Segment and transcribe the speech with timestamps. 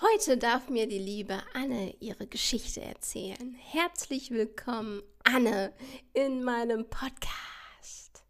[0.00, 3.56] Heute darf mir die liebe Anne ihre Geschichte erzählen.
[3.58, 5.72] Herzlich willkommen, Anne,
[6.12, 8.22] in meinem Podcast.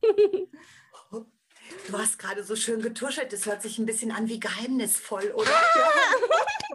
[0.00, 3.32] Du hast gerade so schön getuschelt.
[3.32, 5.50] Das hört sich ein bisschen an wie geheimnisvoll, oder?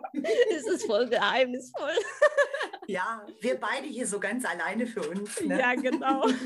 [0.56, 1.96] es ist voll geheimnisvoll.
[2.88, 5.42] Ja, wir beide hier so ganz alleine für uns.
[5.42, 5.60] Ne?
[5.60, 6.26] Ja, genau.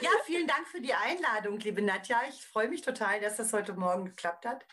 [0.00, 2.20] Ja, vielen Dank für die Einladung, liebe Nadja.
[2.28, 4.64] Ich freue mich total, dass das heute Morgen geklappt hat.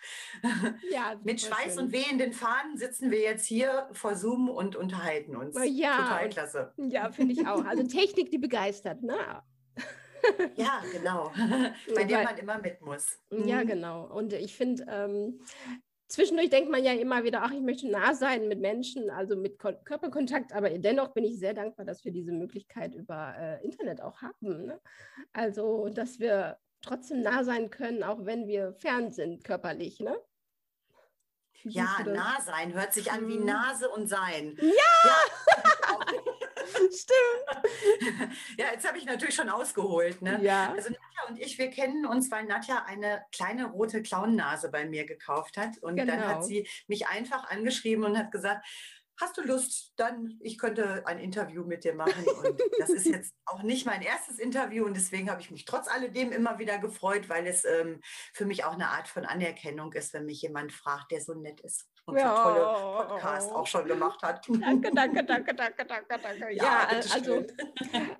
[0.91, 1.85] Ja, Mit Schweiß schön.
[1.85, 5.57] und wehenden Fahnen sitzen wir jetzt hier vor Zoom und unterhalten uns.
[5.63, 6.73] Ja, total klasse.
[6.77, 7.65] Ja, finde ich auch.
[7.65, 9.15] Also Technik, die begeistert, ne?
[10.55, 11.31] Ja, genau.
[11.95, 13.19] Bei der man immer mit muss.
[13.29, 13.67] Ja, mhm.
[13.67, 14.05] genau.
[14.05, 15.39] Und ich finde, ähm,
[16.15, 19.59] zwischendurch denkt man ja immer wieder, ach, ich möchte nah sein mit Menschen, also mit
[19.59, 24.01] Ko Körperkontakt, aber dennoch bin ich sehr dankbar, dass wir diese Möglichkeit über äh, Internet
[24.01, 24.65] auch haben.
[24.65, 24.81] Ne?
[25.33, 29.99] Also, dass wir trotzdem nah sein können, auch wenn wir fern sind körperlich.
[29.99, 30.15] Ne?
[31.63, 33.45] Ja, nah sein hört sich an wie mhm.
[33.45, 34.57] Nase und Sein.
[34.61, 34.69] Ja!
[35.05, 35.99] ja.
[36.65, 38.35] Stimmt.
[38.57, 40.21] Ja, jetzt habe ich natürlich schon ausgeholt.
[40.21, 40.39] Ne?
[40.41, 40.71] Ja.
[40.71, 45.05] Also Nadja und ich, wir kennen uns, weil Nadja eine kleine rote Clownnase bei mir
[45.05, 45.77] gekauft hat.
[45.79, 46.11] Und genau.
[46.11, 46.41] dann hat genau.
[46.41, 48.65] sie mich einfach angeschrieben und hat gesagt,
[49.19, 52.25] hast du Lust, dann, ich könnte ein Interview mit dir machen.
[52.43, 55.87] Und das ist jetzt auch nicht mein erstes Interview und deswegen habe ich mich trotz
[55.87, 58.01] alledem immer wieder gefreut, weil es ähm,
[58.33, 61.61] für mich auch eine Art von Anerkennung ist, wenn mich jemand fragt, der so nett
[61.61, 62.35] ist und ja.
[62.35, 64.47] so tolle Podcasts auch schon gemacht hat.
[64.47, 66.53] Danke, danke, danke, danke, danke, danke.
[66.53, 67.45] Ja, ja also,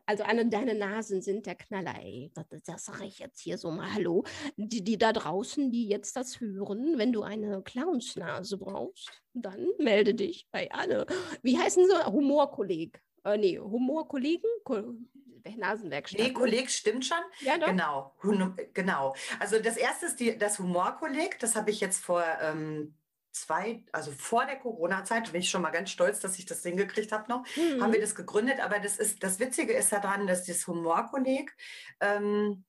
[0.06, 2.32] also eine deine Nasen sind der Knaller, ey.
[2.34, 3.94] Das, das sage ich jetzt hier so mal.
[3.94, 4.24] Hallo.
[4.58, 10.16] Die, die da draußen, die jetzt das hören, wenn du eine Clownsnase brauchst, dann melde
[10.16, 11.06] dich bei Anne.
[11.44, 12.06] Wie heißen sie?
[12.06, 13.00] Humorkolleg.
[13.24, 14.50] Äh, nee, Humorkollegen?
[15.58, 16.20] Nasenwerkstatt.
[16.20, 17.18] Nee, Kolleg stimmt schon.
[17.42, 17.68] Ja, doch.
[17.68, 19.16] Genau, genau.
[19.40, 21.40] Also das erste ist die, das Humorkolleg.
[21.40, 22.96] Das habe ich jetzt vor ähm,
[23.36, 27.12] zwei, also vor der Corona-Zeit, bin ich schon mal ganz stolz, dass ich das hingekriegt
[27.12, 27.82] habe noch, mhm.
[27.82, 28.60] haben wir das gegründet.
[28.60, 31.56] Aber das ist, das Witzige ist daran, dass das Humorkolleg
[32.00, 32.64] ähm,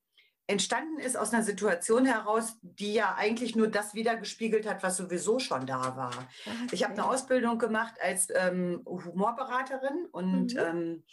[0.48, 5.38] entstanden ist aus einer Situation heraus, die ja eigentlich nur das wiedergespiegelt hat, was sowieso
[5.38, 6.12] schon da war.
[6.46, 6.68] Okay.
[6.72, 10.60] Ich habe eine Ausbildung gemacht als ähm, Humorberaterin und mhm.
[10.60, 11.04] ähm,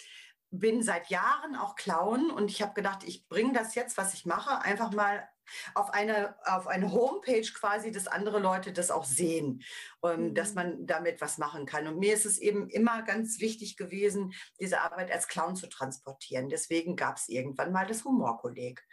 [0.51, 4.25] bin seit Jahren auch Clown und ich habe gedacht, ich bringe das jetzt, was ich
[4.25, 5.27] mache, einfach mal
[5.73, 9.63] auf eine, auf eine Homepage quasi, dass andere Leute das auch sehen,
[10.03, 10.35] ähm, mhm.
[10.35, 11.87] dass man damit was machen kann.
[11.87, 16.49] Und mir ist es eben immer ganz wichtig gewesen, diese Arbeit als Clown zu transportieren.
[16.49, 18.83] Deswegen gab es irgendwann mal das Humorkolleg.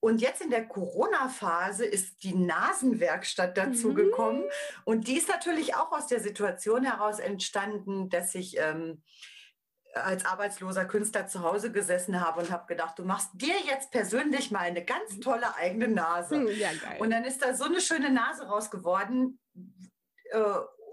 [0.00, 3.94] Und jetzt in der Corona-Phase ist die Nasenwerkstatt dazu mhm.
[3.94, 4.44] gekommen.
[4.84, 9.02] Und die ist natürlich auch aus der Situation heraus entstanden, dass ich ähm,
[10.04, 14.50] als arbeitsloser Künstler zu Hause gesessen habe und habe gedacht, du machst dir jetzt persönlich
[14.50, 16.36] mal eine ganz tolle eigene Nase.
[16.36, 16.70] Hm, ja.
[16.98, 19.38] Und dann ist da so eine schöne Nase raus geworden.
[20.30, 20.40] Äh,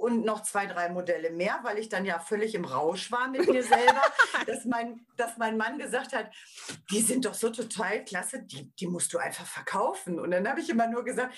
[0.04, 3.48] und noch zwei, drei Modelle mehr, weil ich dann ja völlig im Rausch war mit
[3.48, 4.02] mir selber,
[4.48, 6.30] dass, mein, dass mein Mann gesagt hat,
[6.92, 10.20] die sind doch so total klasse, die, die musst du einfach verkaufen.
[10.20, 11.34] Und dann habe ich immer nur gesagt,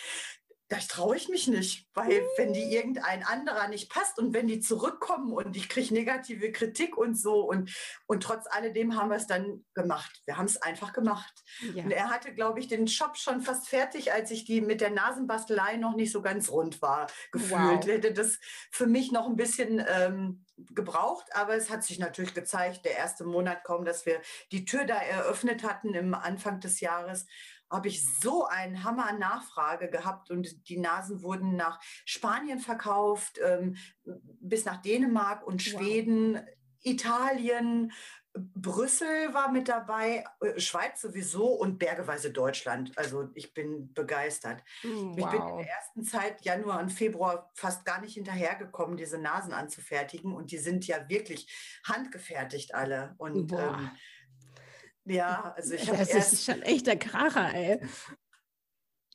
[0.68, 4.60] das traue ich mich nicht, weil wenn die irgendein anderer nicht passt und wenn die
[4.60, 7.72] zurückkommen und ich kriege negative Kritik und so und,
[8.08, 10.24] und trotz alledem haben wir es dann gemacht.
[10.26, 11.34] Wir haben es einfach gemacht.
[11.76, 11.84] Ja.
[11.84, 14.90] Und er hatte, glaube ich, den Shop schon fast fertig, als ich die mit der
[14.90, 17.52] Nasenbastelei noch nicht so ganz rund war, gefühlt.
[17.60, 17.86] Wow.
[17.86, 18.40] Hätte das
[18.72, 23.24] für mich noch ein bisschen ähm, gebraucht, aber es hat sich natürlich gezeigt, der erste
[23.24, 24.20] Monat kaum, dass wir
[24.52, 27.28] die Tür da eröffnet hatten im Anfang des Jahres
[27.70, 33.76] habe ich so einen Hammer Nachfrage gehabt und die Nasen wurden nach Spanien verkauft, ähm,
[34.40, 36.44] bis nach Dänemark und Schweden, wow.
[36.84, 37.92] Italien,
[38.38, 42.92] Brüssel war mit dabei, äh, Schweiz sowieso und bergeweise Deutschland.
[42.98, 44.62] Also ich bin begeistert.
[44.84, 45.18] Wow.
[45.18, 49.54] Ich bin in der ersten Zeit, Januar und Februar, fast gar nicht hinterhergekommen, diese Nasen
[49.54, 50.34] anzufertigen.
[50.34, 51.48] Und die sind ja wirklich
[51.86, 53.16] handgefertigt alle.
[53.18, 53.92] Und ähm,
[55.06, 57.80] ja, also ich habe Das ist schon echt der Kracher, ey.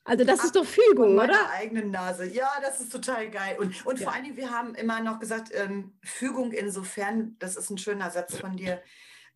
[0.03, 1.27] Also das ist doch Fügung, oder?
[1.27, 2.25] Meine eigene Nase.
[2.25, 3.57] Ja, das ist total geil.
[3.59, 4.05] Und, und ja.
[4.05, 8.09] vor allen Dingen, wir haben immer noch gesagt, ähm, Fügung insofern, das ist ein schöner
[8.09, 8.81] Satz von dir,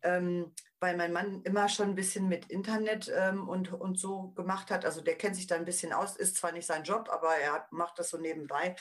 [0.02, 4.72] ähm, weil mein Mann immer schon ein bisschen mit Internet ähm, und, und so gemacht
[4.72, 4.84] hat.
[4.84, 7.68] Also der kennt sich da ein bisschen aus, ist zwar nicht sein Job, aber er
[7.70, 8.74] macht das so nebenbei.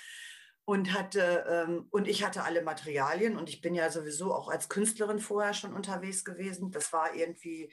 [0.66, 4.68] Und hatte ähm, und ich hatte alle Materialien und ich bin ja sowieso auch als
[4.68, 6.72] Künstlerin vorher schon unterwegs gewesen.
[6.72, 7.72] Das war irgendwie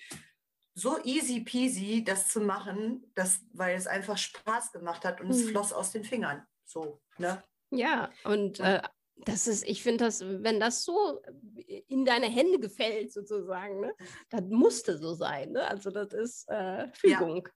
[0.75, 5.33] so easy peasy, das zu machen, das, weil es einfach Spaß gemacht hat und mhm.
[5.33, 6.47] es floss aus den Fingern.
[6.65, 7.43] So, ne?
[7.71, 8.83] Ja, und äh,
[9.25, 11.21] das ist, ich finde das, wenn das so
[11.89, 13.95] in deine Hände gefällt, sozusagen, ne,
[14.31, 15.53] das musste so sein.
[15.53, 15.67] Ne?
[15.67, 17.47] Also das ist äh, Fügung.
[17.47, 17.53] Ja.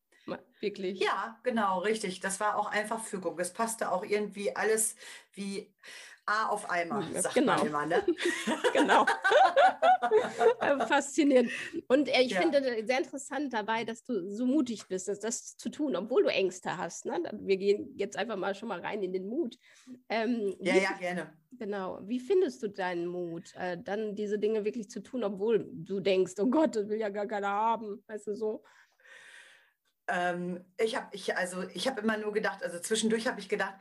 [0.61, 1.01] Wirklich.
[1.01, 2.21] Ja, genau, richtig.
[2.21, 3.39] Das war auch einfach Fügung.
[3.39, 4.97] Es passte auch irgendwie alles
[5.35, 5.73] wie
[6.29, 7.57] A auf einmal, sagt genau.
[7.57, 7.87] man immer.
[7.87, 8.05] Ne?
[8.73, 9.07] genau.
[10.89, 11.51] Faszinierend.
[11.87, 12.41] Und äh, ich ja.
[12.41, 16.29] finde sehr interessant dabei, dass du so mutig bist, das, das zu tun, obwohl du
[16.29, 17.05] Ängste hast.
[17.05, 17.23] Ne?
[17.43, 19.57] Wir gehen jetzt einfach mal schon mal rein in den Mut.
[20.09, 21.33] Ähm, ja, wie, ja, gerne.
[21.53, 22.01] Genau.
[22.03, 26.35] Wie findest du deinen Mut, äh, dann diese Dinge wirklich zu tun, obwohl du denkst,
[26.41, 28.65] oh Gott, das will ja gar keiner haben, weißt du so?
[30.09, 33.75] Ähm, ich habe ich, also, ich hab immer nur gedacht, also zwischendurch habe ich gedacht,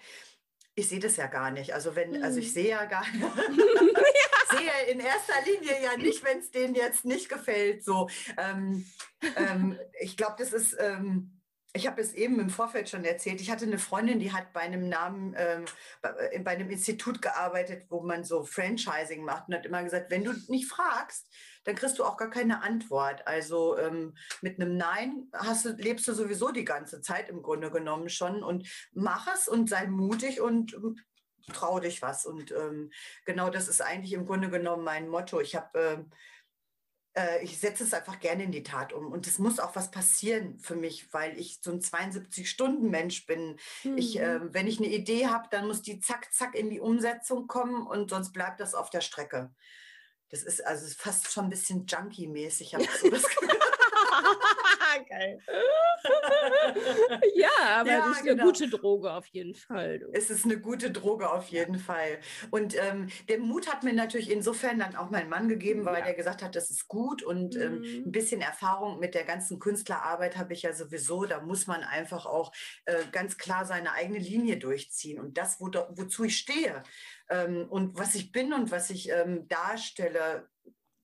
[0.75, 1.73] ich sehe das ja gar nicht.
[1.73, 2.53] Also wenn, also ich hm.
[2.53, 3.25] sehe ja gar nicht.
[4.51, 7.83] sehe in erster Linie ja nicht, wenn es denen jetzt nicht gefällt.
[7.83, 8.85] So, ähm,
[9.35, 10.75] ähm, ich glaube, das ist.
[10.79, 11.31] Ähm,
[11.75, 13.41] ich habe es eben im Vorfeld schon erzählt.
[13.41, 15.65] Ich hatte eine Freundin, die hat bei einem Namen, ähm,
[16.01, 20.23] äh, bei, einem Institut gearbeitet, wo man so Franchising macht und hat immer gesagt, wenn
[20.23, 21.27] du nicht fragst,
[21.65, 23.27] dann kriegst du auch gar keine Antwort.
[23.27, 27.69] Also ähm, mit einem Nein hast du, lebst du sowieso die ganze Zeit im Grunde
[27.69, 30.97] genommen schon und mach es und sei mutig und ähm,
[31.51, 32.25] trau dich was.
[32.25, 32.91] Und ähm,
[33.25, 35.41] genau das ist eigentlich im Grunde genommen mein Motto.
[35.41, 36.11] Ich habe ähm,
[37.15, 39.11] äh, ich setze es einfach gerne in die Tat um.
[39.11, 43.57] Und es muss auch was passieren für mich, weil ich so ein 72-Stunden-Mensch bin.
[43.83, 43.97] Mhm.
[43.97, 47.47] Ich, äh, wenn ich eine Idee habe, dann muss die zack, zack in die Umsetzung
[47.47, 49.53] kommen und sonst bleibt das auf der Strecke.
[50.29, 53.23] Das ist also fast schon ein bisschen Junkie-mäßig, habe ich so das
[55.09, 55.39] Geil.
[57.35, 58.43] ja, aber ja, das ist genau.
[58.43, 59.99] eine gute Droge auf jeden Fall.
[59.99, 60.07] Du.
[60.13, 62.19] Es ist eine gute Droge auf jeden Fall.
[62.51, 66.07] Und ähm, den Mut hat mir natürlich insofern dann auch mein Mann gegeben, weil ja.
[66.07, 67.83] er gesagt hat, das ist gut und ähm, mhm.
[67.83, 71.25] ähm, ein bisschen Erfahrung mit der ganzen Künstlerarbeit habe ich ja sowieso.
[71.25, 72.51] Da muss man einfach auch
[72.85, 76.83] äh, ganz klar seine eigene Linie durchziehen und das, wo, wozu ich stehe
[77.29, 80.47] ähm, und was ich bin und was ich ähm, darstelle,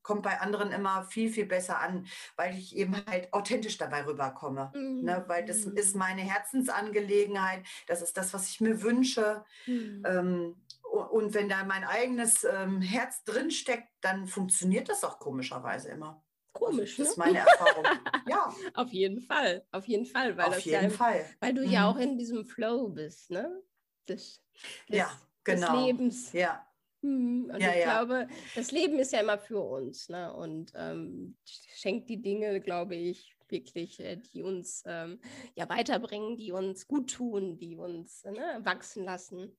[0.03, 2.05] kommt bei anderen immer viel, viel besser an,
[2.35, 4.71] weil ich eben halt authentisch dabei rüberkomme.
[4.73, 5.03] Mhm.
[5.03, 5.23] Ne?
[5.27, 5.77] Weil das mhm.
[5.77, 9.43] ist meine Herzensangelegenheit, das ist das, was ich mir wünsche.
[9.65, 10.03] Mhm.
[10.05, 10.55] Ähm,
[10.91, 16.23] und wenn da mein eigenes ähm, Herz drinsteckt, dann funktioniert das auch komischerweise immer.
[16.53, 17.25] Komisch, also, das ist ne?
[17.25, 17.85] meine Erfahrung.
[18.27, 18.53] ja.
[18.73, 20.35] Auf jeden Fall, auf jeden Fall.
[20.35, 21.25] Weil auf jeden ja, Fall.
[21.39, 21.95] Weil du ja mhm.
[21.95, 23.61] auch in diesem Flow bist, ne?
[24.05, 24.41] Das,
[24.87, 25.11] das, ja,
[25.43, 25.71] genau.
[25.73, 26.33] Des Lebens.
[26.33, 26.65] Ja,
[27.01, 28.03] und ja, ich ja.
[28.03, 30.33] glaube, das Leben ist ja immer für uns ne?
[30.33, 35.19] und ähm, schenkt die Dinge, glaube ich, wirklich, äh, die uns ähm,
[35.55, 39.55] ja weiterbringen, die uns gut tun, die uns ne, wachsen lassen.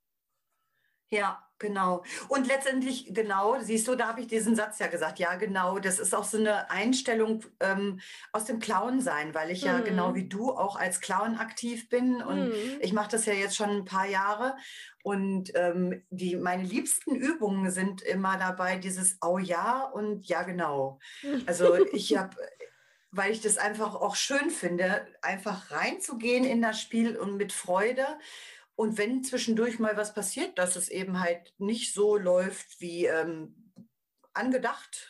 [1.12, 2.03] Ja, genau.
[2.29, 5.19] Und letztendlich, genau, siehst du, da habe ich diesen Satz ja gesagt.
[5.19, 8.00] Ja, genau, das ist auch so eine Einstellung ähm,
[8.32, 9.85] aus dem Clown sein, weil ich ja mhm.
[9.85, 12.23] genau wie du auch als Clown aktiv bin.
[12.23, 12.79] Und mhm.
[12.81, 14.56] ich mache das ja jetzt schon ein paar Jahre.
[15.03, 20.99] Und ähm, die, meine liebsten Übungen sind immer dabei, dieses Oh ja und ja, genau.
[21.44, 22.35] Also ich habe
[23.15, 28.06] weil ich das einfach auch schön finde, einfach reinzugehen in das Spiel und mit Freude
[28.82, 33.72] und wenn zwischendurch mal was passiert, dass es eben halt nicht so läuft wie ähm,
[34.32, 35.08] angedacht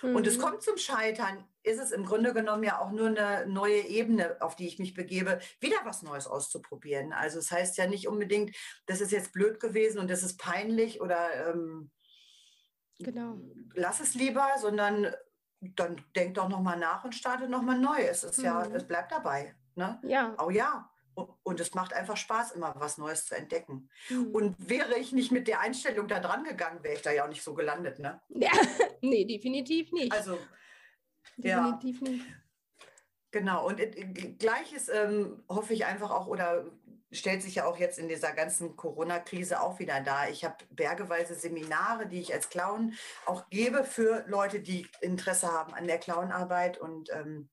[0.00, 0.16] mhm.
[0.16, 0.42] und es mhm.
[0.42, 4.56] kommt zum Scheitern, ist es im Grunde genommen ja auch nur eine neue Ebene, auf
[4.56, 7.12] die ich mich begebe, wieder was Neues auszuprobieren.
[7.12, 10.38] Also es das heißt ja nicht unbedingt, das ist jetzt blöd gewesen und das ist
[10.38, 11.90] peinlich oder ähm,
[13.00, 13.38] genau.
[13.74, 15.14] lass es lieber, sondern
[15.60, 17.98] dann denk doch nochmal nach und starte nochmal neu.
[17.98, 18.44] Es ist mhm.
[18.46, 19.54] ja, es bleibt dabei.
[19.74, 20.00] Ne?
[20.04, 20.34] Ja.
[20.38, 20.90] Oh ja.
[21.42, 23.88] Und es macht einfach Spaß, immer was Neues zu entdecken.
[24.08, 24.30] Mhm.
[24.32, 27.28] Und wäre ich nicht mit der Einstellung da dran gegangen, wäre ich da ja auch
[27.28, 28.20] nicht so gelandet, ne?
[28.28, 28.50] Ja,
[29.02, 30.12] nee, definitiv nicht.
[30.12, 30.38] Also,
[31.36, 32.08] definitiv ja.
[32.08, 32.26] nicht.
[33.32, 33.90] Genau, und äh,
[34.38, 36.66] gleiches ähm, hoffe ich einfach auch oder
[37.12, 40.28] stellt sich ja auch jetzt in dieser ganzen Corona-Krise auch wieder da.
[40.28, 42.94] Ich habe bergeweise Seminare, die ich als Clown
[43.26, 47.48] auch gebe für Leute, die Interesse haben an der Clownarbeit und ähm,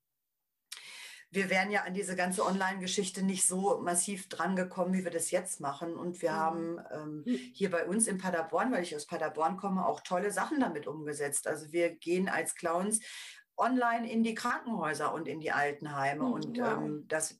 [1.29, 5.60] wir wären ja an diese ganze Online-Geschichte nicht so massiv drangekommen, wie wir das jetzt
[5.60, 5.96] machen.
[5.96, 6.36] Und wir mhm.
[6.36, 7.36] haben ähm, hm.
[7.53, 11.48] hier bei uns in Paderborn, weil ich aus Paderborn komme, auch tolle Sachen damit umgesetzt.
[11.48, 13.01] Also wir gehen als Clowns
[13.57, 16.24] online in die Krankenhäuser und in die Altenheime.
[16.24, 17.39] Mhm, und ähm, das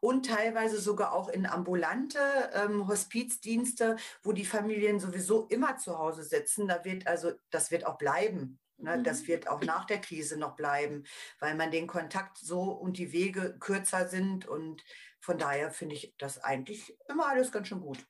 [0.00, 2.18] und teilweise sogar auch in ambulante
[2.52, 6.68] ähm, Hospizdienste, wo die Familien sowieso immer zu Hause sitzen.
[6.68, 8.58] Da wird also, das wird auch bleiben.
[8.82, 9.04] Ne, mhm.
[9.04, 11.04] Das wird auch nach der Krise noch bleiben,
[11.38, 14.46] weil man den Kontakt so und die Wege kürzer sind.
[14.46, 14.82] Und
[15.20, 18.04] von daher finde ich das eigentlich immer alles ganz schön gut.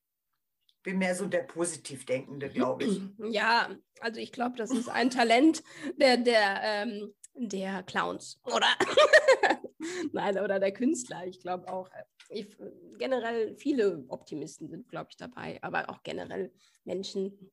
[0.83, 3.00] bin mehr so der Positivdenkende, glaube ich.
[3.31, 5.62] Ja, also ich glaube, das ist ein Talent
[5.97, 8.67] der, der, ähm, der Clowns, oder?
[10.12, 11.26] Nein, oder der Künstler.
[11.26, 12.57] Ich glaube auch, äh, ich,
[12.99, 16.52] generell viele Optimisten sind, glaube ich, dabei, aber auch generell
[16.85, 17.52] Menschen,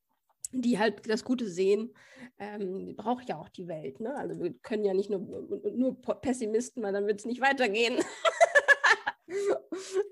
[0.51, 1.93] die halt das Gute sehen,
[2.39, 3.99] ähm, braucht ja auch die Welt.
[3.99, 4.15] Ne?
[4.15, 5.19] Also wir können ja nicht nur,
[5.75, 7.97] nur Pessimisten, weil dann wird es nicht weitergehen.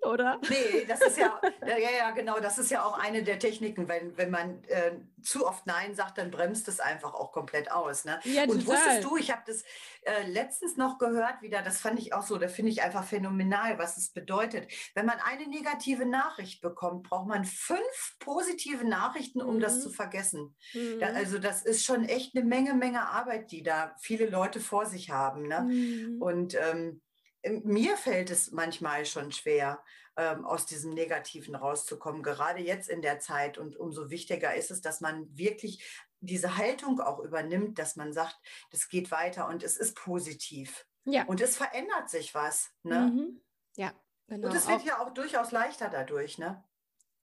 [0.04, 0.40] Oder?
[0.50, 3.88] Nee, das ist ja, ja, ja, genau, das ist ja auch eine der Techniken.
[3.88, 8.06] Wenn, wenn man äh, zu oft Nein sagt, dann bremst es einfach auch komplett aus.
[8.06, 8.20] Ne?
[8.24, 9.64] Ja, Und wusstest du, ich habe das
[10.04, 13.78] äh, letztens noch gehört wieder, das fand ich auch so, da finde ich einfach phänomenal,
[13.78, 14.72] was es bedeutet.
[14.94, 19.60] Wenn man eine negative Nachricht bekommt, braucht man fünf positive Nachrichten, um mhm.
[19.60, 20.56] das zu vergessen.
[20.74, 21.00] Mhm.
[21.00, 24.86] Da, also das ist schon echt eine Menge, Menge Arbeit, die da viele Leute vor
[24.86, 25.48] sich haben.
[25.48, 25.62] Ne?
[25.62, 26.22] Mhm.
[26.22, 27.02] Und ähm,
[27.50, 29.84] mir fällt es manchmal schon schwer,
[30.16, 33.58] ähm, aus diesem Negativen rauszukommen, gerade jetzt in der Zeit.
[33.58, 35.84] Und umso wichtiger ist es, dass man wirklich
[36.20, 38.36] diese Haltung auch übernimmt, dass man sagt,
[38.72, 40.86] das geht weiter und es ist positiv.
[41.06, 41.26] Ja.
[41.26, 42.72] Und es verändert sich was.
[42.84, 43.12] Ne?
[43.12, 43.42] Mhm.
[43.76, 43.94] Ja,
[44.28, 44.48] genau.
[44.48, 44.86] Und es wird auch.
[44.86, 46.64] ja auch durchaus leichter dadurch, ne?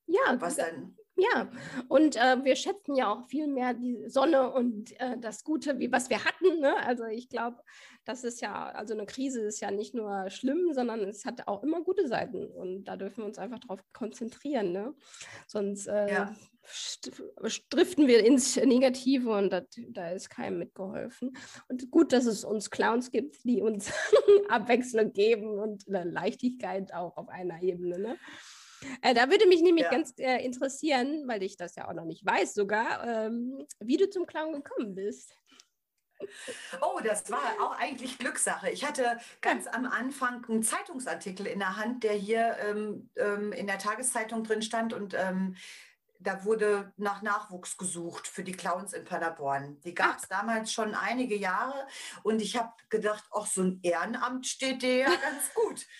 [0.06, 1.48] Ja, was dann ja,
[1.88, 5.92] und äh, wir schätzen ja auch viel mehr die Sonne und äh, das Gute, wie
[5.92, 6.60] was wir hatten.
[6.60, 6.76] Ne?
[6.84, 7.58] Also ich glaube,
[8.04, 11.62] das ist ja, also eine Krise ist ja nicht nur schlimm, sondern es hat auch
[11.62, 12.46] immer gute Seiten.
[12.46, 14.72] Und da dürfen wir uns einfach darauf konzentrieren.
[14.72, 14.92] Ne?
[15.46, 16.34] Sonst äh, ja.
[17.70, 21.36] driften wir ins Negative und dat, da ist keinem mitgeholfen.
[21.68, 23.92] Und gut, dass es uns Clowns gibt, die uns
[24.48, 28.00] Abwechslung geben und Leichtigkeit auch auf einer Ebene.
[28.00, 28.16] Ne?
[29.02, 29.90] Äh, da würde mich nämlich ja.
[29.90, 34.08] ganz äh, interessieren, weil ich das ja auch noch nicht weiß sogar, ähm, wie du
[34.10, 35.34] zum Clown gekommen bist.
[36.80, 38.70] Oh, das war auch eigentlich Glückssache.
[38.70, 43.66] Ich hatte ganz am Anfang einen Zeitungsartikel in der Hand, der hier ähm, ähm, in
[43.66, 45.56] der Tageszeitung drin stand und ähm,
[46.20, 49.80] da wurde nach Nachwuchs gesucht für die Clowns in Paderborn.
[49.82, 51.86] Die gab es damals schon einige Jahre
[52.22, 55.86] und ich habe gedacht, auch so ein Ehrenamt steht dir ja ganz gut.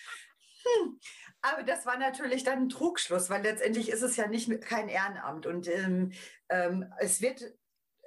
[0.67, 0.99] Hm.
[1.45, 5.45] Aber das war natürlich dann ein Trugschluss, weil letztendlich ist es ja nicht kein Ehrenamt.
[5.45, 6.11] Und ähm,
[6.49, 7.53] ähm, es, wird,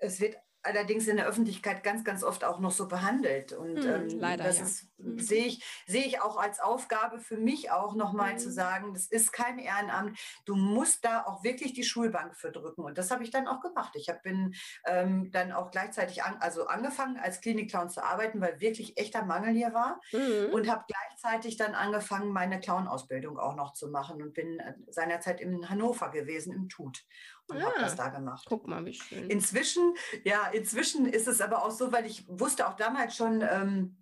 [0.01, 3.53] es wird allerdings in der Öffentlichkeit ganz, ganz oft auch noch so behandelt.
[3.53, 4.65] Und hm, ähm, leider, das ja.
[4.65, 5.19] ist, hm.
[5.19, 8.39] sehe ich, sehe ich auch als Aufgabe für mich auch nochmal hm.
[8.39, 10.19] zu sagen, das ist kein Ehrenamt.
[10.45, 12.83] Du musst da auch wirklich die Schulbank für drücken.
[12.83, 13.95] Und das habe ich dann auch gemacht.
[13.95, 14.55] Ich hab, bin
[14.87, 19.55] ähm, dann auch gleichzeitig an, also angefangen, als Klinikclown zu arbeiten, weil wirklich echter Mangel
[19.55, 20.01] hier war.
[20.13, 20.53] Mhm.
[20.53, 25.41] Und habe gleichzeitig dann angefangen, meine Clown-Ausbildung auch noch zu machen und bin äh, seinerzeit
[25.41, 27.05] in Hannover gewesen, im Tut
[27.49, 28.45] und ah, habe das da gemacht.
[28.49, 29.29] Guck mal, wie schön.
[29.31, 33.97] Inzwischen, ja, inzwischen ist es aber auch so, weil ich wusste auch damals schon, ähm,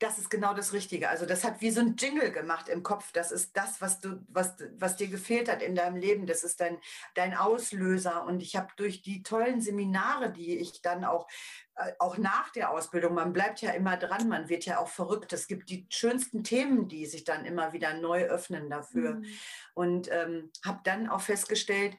[0.00, 1.08] das ist genau das Richtige.
[1.08, 3.12] Also das hat wie so ein Jingle gemacht im Kopf.
[3.12, 6.26] Das ist das, was du, was, was dir gefehlt hat in deinem Leben.
[6.26, 6.78] Das ist dein,
[7.14, 8.24] dein Auslöser.
[8.24, 11.28] Und ich habe durch die tollen Seminare, die ich dann auch,
[11.76, 15.32] äh, auch nach der Ausbildung, man bleibt ja immer dran, man wird ja auch verrückt.
[15.32, 19.14] Es gibt die schönsten Themen, die sich dann immer wieder neu öffnen dafür.
[19.14, 19.26] Mhm.
[19.74, 21.96] Und ähm, habe dann auch festgestellt,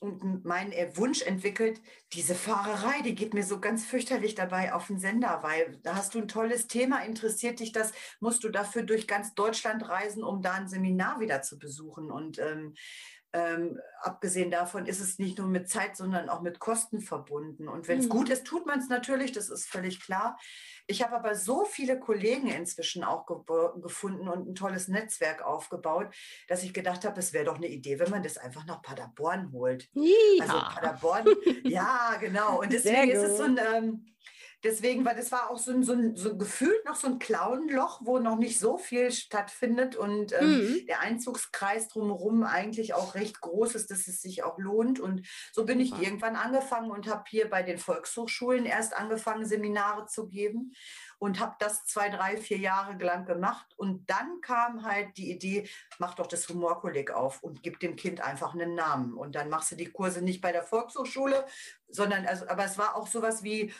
[0.00, 1.80] und meinen Wunsch entwickelt,
[2.14, 6.14] diese Fahrerei, die geht mir so ganz fürchterlich dabei auf den Sender, weil da hast
[6.14, 10.40] du ein tolles Thema, interessiert dich das, musst du dafür durch ganz Deutschland reisen, um
[10.40, 12.10] da ein Seminar wieder zu besuchen.
[12.10, 12.74] Und ähm,
[13.32, 17.68] ähm, abgesehen davon ist es nicht nur mit Zeit, sondern auch mit Kosten verbunden.
[17.68, 18.10] Und wenn es mhm.
[18.10, 20.38] gut ist, tut man es natürlich, das ist völlig klar.
[20.90, 23.36] Ich habe aber so viele Kollegen inzwischen auch ge
[23.80, 26.12] gefunden und ein tolles Netzwerk aufgebaut,
[26.48, 29.52] dass ich gedacht habe, es wäre doch eine Idee, wenn man das einfach nach Paderborn
[29.52, 29.88] holt.
[29.94, 30.12] Ja.
[30.40, 31.26] Also Paderborn,
[31.64, 32.60] ja, genau.
[32.60, 34.06] Und deswegen ist es so ein, ähm,
[34.62, 38.00] Deswegen, weil das war auch so ein, so ein, so gefühlt noch so ein Clownloch,
[38.04, 40.86] wo noch nicht so viel stattfindet und ähm, mhm.
[40.86, 45.00] der Einzugskreis drumherum eigentlich auch recht groß ist, dass es sich auch lohnt.
[45.00, 50.06] Und so bin ich irgendwann angefangen und habe hier bei den Volkshochschulen erst angefangen, Seminare
[50.06, 50.74] zu geben
[51.18, 53.74] und habe das zwei, drei, vier Jahre lang gemacht.
[53.76, 58.20] Und dann kam halt die Idee, mach doch das Humorkolleg auf und gib dem Kind
[58.20, 59.14] einfach einen Namen.
[59.14, 61.46] Und dann machst du die Kurse nicht bei der Volkshochschule,
[61.88, 63.72] sondern, also, aber es war auch sowas wie,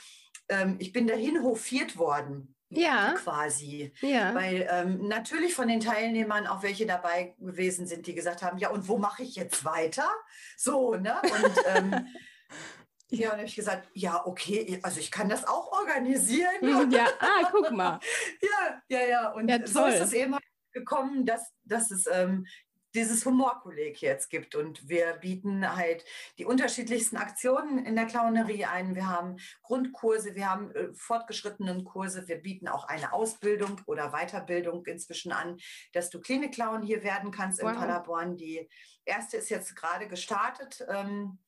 [0.48, 2.54] ähm, ich bin dahin hofiert worden.
[2.70, 3.14] Ja.
[3.14, 3.92] Quasi.
[4.00, 4.34] Ja.
[4.34, 8.70] Weil ähm, natürlich von den Teilnehmern auch welche dabei gewesen sind, die gesagt haben, ja,
[8.70, 10.08] und wo mache ich jetzt weiter?
[10.56, 11.20] So, ne?
[11.20, 12.06] Und ähm,
[13.10, 16.90] ja, und habe ich gesagt, ja, okay, also ich kann das auch organisieren.
[16.92, 17.98] Ja, ah, guck mal.
[18.40, 19.32] ja, ja, ja.
[19.32, 20.36] Und ja, so ist es eben
[20.72, 22.46] gekommen, dass, dass es ähm,
[22.94, 24.54] dieses Humorkolleg jetzt gibt.
[24.54, 26.04] Und wir bieten halt
[26.38, 28.94] die unterschiedlichsten Aktionen in der Clownerie ein.
[28.94, 34.84] Wir haben Grundkurse, wir haben äh, fortgeschrittenen Kurse, wir bieten auch eine Ausbildung oder Weiterbildung
[34.86, 35.58] inzwischen an,
[35.92, 37.70] dass du Klinik Clown hier werden kannst wow.
[37.70, 38.36] in Paderborn.
[38.36, 38.68] Die
[39.04, 40.84] erste ist jetzt gerade gestartet.
[40.88, 41.38] Ähm,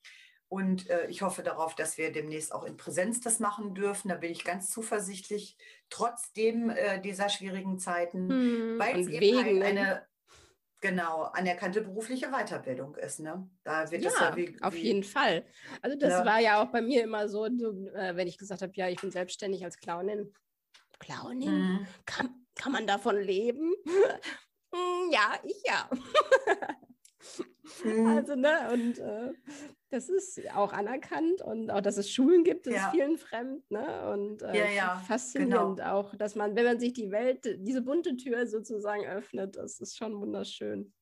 [0.52, 4.10] und äh, ich hoffe darauf, dass wir demnächst auch in Präsenz das machen dürfen.
[4.10, 5.56] Da bin ich ganz zuversichtlich,
[5.88, 9.64] trotzdem äh, dieser schwierigen Zeiten, hm, weil es eben halt ne?
[9.64, 10.06] eine
[10.82, 13.20] genau anerkannte berufliche Weiterbildung ist.
[13.20, 13.48] Ne?
[13.64, 15.46] Da wird ja, es ja wie, auf wie, jeden Fall.
[15.80, 16.26] Also das ne?
[16.26, 19.10] war ja auch bei mir immer so, äh, wenn ich gesagt habe, ja, ich bin
[19.10, 20.34] selbstständig als Clownin.
[20.98, 21.54] Clownin?
[21.54, 21.86] Mhm.
[22.04, 23.72] Kann, kann man davon leben?
[24.74, 25.86] Hm, ja, ich ja.
[27.84, 28.06] Mhm.
[28.06, 29.32] Also, ne, und äh,
[29.90, 32.90] das ist auch anerkannt und auch, dass es Schulen gibt, ist ja.
[32.90, 34.10] vielen fremd, ne?
[34.10, 35.92] Und äh, ja, ja, faszinierend genau.
[35.92, 39.96] auch, dass man, wenn man sich die Welt, diese bunte Tür sozusagen öffnet, das ist
[39.96, 40.92] schon wunderschön.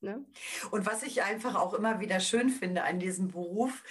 [0.00, 0.24] Ne?
[0.70, 3.82] Und was ich einfach auch immer wieder schön finde an diesem Beruf,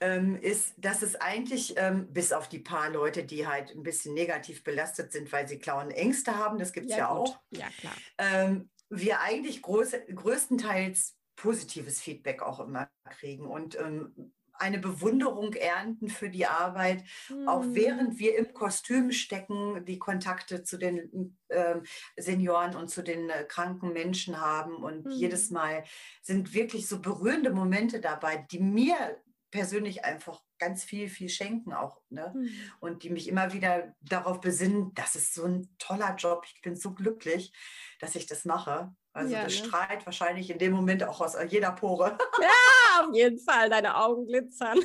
[0.00, 4.14] ähm, ist, dass es eigentlich, ähm, bis auf die paar Leute, die halt ein bisschen
[4.14, 7.40] negativ belastet sind, weil sie klauen Ängste haben, das gibt es ja, ja auch.
[7.50, 7.94] Ja, klar.
[8.18, 16.08] Ähm, wir eigentlich groß, größtenteils positives Feedback auch immer kriegen und ähm, eine Bewunderung ernten
[16.08, 17.48] für die Arbeit, mhm.
[17.48, 21.80] auch während wir im Kostüm stecken, die Kontakte zu den äh,
[22.16, 24.76] Senioren und zu den äh, kranken Menschen haben.
[24.76, 25.10] Und mhm.
[25.10, 25.82] jedes Mal
[26.22, 29.16] sind wirklich so berührende Momente dabei, die mir
[29.52, 32.00] persönlich einfach ganz viel, viel schenken auch.
[32.10, 32.32] Ne?
[32.34, 32.50] Mhm.
[32.80, 36.44] Und die mich immer wieder darauf besinnen, das ist so ein toller Job.
[36.46, 37.52] Ich bin so glücklich,
[38.00, 38.92] dass ich das mache.
[39.12, 39.66] Also ja, das ne?
[39.66, 42.18] strahlt wahrscheinlich in dem Moment auch aus jeder Pore.
[42.40, 43.70] Ja, auf jeden Fall.
[43.70, 44.80] Deine Augen glitzern.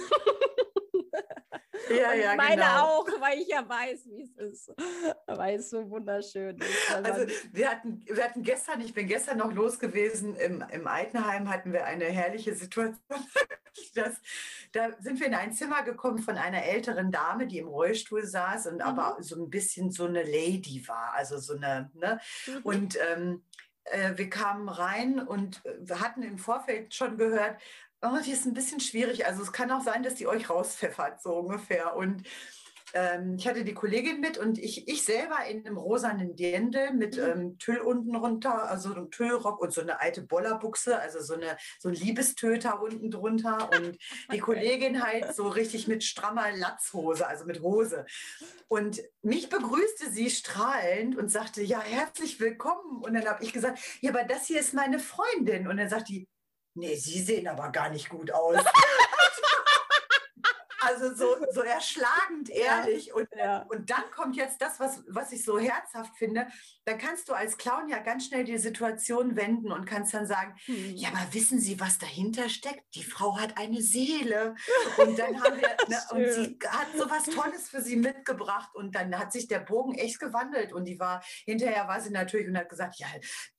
[1.89, 2.99] Ja, ja, meine genau.
[2.99, 4.73] auch, weil ich ja weiß, wie es ist.
[5.25, 6.91] Weil es so wunderschön ist.
[6.91, 11.49] Also wir hatten, wir hatten gestern, ich bin gestern noch los gewesen, im, im Altenheim
[11.49, 12.99] hatten wir eine herrliche Situation.
[13.93, 14.15] Das,
[14.71, 18.65] da sind wir in ein Zimmer gekommen von einer älteren Dame, die im Rollstuhl saß
[18.67, 18.81] und mhm.
[18.81, 22.19] aber so ein bisschen so eine Lady war, also so eine, ne?
[22.47, 22.61] Mhm.
[22.63, 23.43] Und ähm,
[23.91, 27.59] äh, wir kamen rein und äh, wir hatten im Vorfeld schon gehört,
[28.01, 29.25] oh, die ist ein bisschen schwierig.
[29.25, 31.95] Also es kann auch sein, dass die euch rauspfeffert, so ungefähr.
[31.95, 32.23] Und
[32.93, 37.17] ähm, ich hatte die Kollegin mit und ich, ich selber in einem rosanen Dirndl mit
[37.17, 37.23] mhm.
[37.23, 41.57] ähm, Tüll unten runter, also einem Tüllrock und so eine alte Bollerbuchse, also so, eine,
[41.79, 43.97] so ein Liebestöter unten drunter und
[44.31, 48.05] die Kollegin halt so richtig mit strammer Latzhose, also mit Hose.
[48.69, 53.03] Und mich begrüßte sie strahlend und sagte, ja, herzlich willkommen.
[53.03, 55.67] Und dann habe ich gesagt, ja, aber das hier ist meine Freundin.
[55.67, 56.27] Und dann sagt die,
[56.77, 58.59] nee, Sie sehen aber gar nicht gut aus.
[60.87, 63.07] Also so, so erschlagend ehrlich.
[63.07, 63.65] Ja, und, ja.
[63.69, 66.47] und dann kommt jetzt das, was, was ich so herzhaft finde.
[66.85, 70.55] Dann kannst du als Clown ja ganz schnell die Situation wenden und kannst dann sagen,
[70.65, 70.95] hm.
[70.95, 72.95] ja, aber wissen Sie, was dahinter steckt?
[72.95, 74.55] Die Frau hat eine Seele.
[74.97, 78.69] Und dann haben wir, ne, und sie hat so was Tolles für sie mitgebracht.
[78.73, 80.71] Und dann hat sich der Bogen echt gewandelt.
[80.71, 83.07] Und die war, hinterher war sie natürlich und hat gesagt, ja,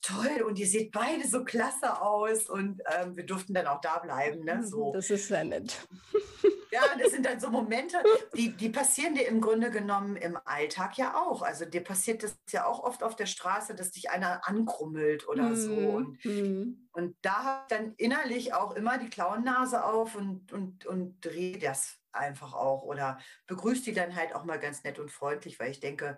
[0.01, 0.41] toll.
[0.41, 2.49] Und ihr seht beide so klasse aus.
[2.49, 4.43] Und ähm, wir durften dann auch da bleiben.
[4.43, 4.65] Ne?
[4.65, 4.91] So.
[4.93, 5.87] Das ist sehr nett.
[6.71, 7.97] Ja, das sind dann so Momente,
[8.35, 11.41] die, die passieren dir im Grunde genommen im Alltag ja auch.
[11.41, 15.49] Also dir passiert das ja auch oft auf der Straße, dass dich einer ankrummelt oder
[15.49, 15.55] mm.
[15.55, 15.71] so.
[15.71, 16.89] Mhm, und, mm.
[16.91, 21.57] und da habe ich dann innerlich auch immer die Klauennase auf und, und, und drehe
[21.57, 25.71] das einfach auch oder begrüße die dann halt auch mal ganz nett und freundlich, weil
[25.71, 26.17] ich denke,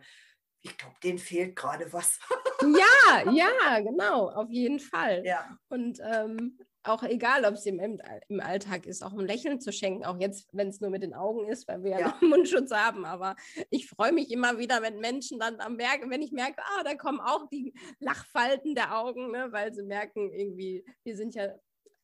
[0.63, 2.19] ich glaube, denen fehlt gerade was.
[2.61, 5.23] ja, ja, genau, auf jeden Fall.
[5.25, 5.57] Ja.
[5.69, 10.03] Und ähm, auch egal, ob es im, im Alltag ist, auch ein Lächeln zu schenken,
[10.05, 13.05] auch jetzt, wenn es nur mit den Augen ist, weil wir ja, ja Mundschutz haben.
[13.05, 13.35] Aber
[13.69, 16.95] ich freue mich immer wieder, wenn Menschen dann am merken, wenn ich merke, ah, da
[16.95, 21.53] kommen auch die Lachfalten der Augen, ne, weil sie merken, irgendwie, wir sind ja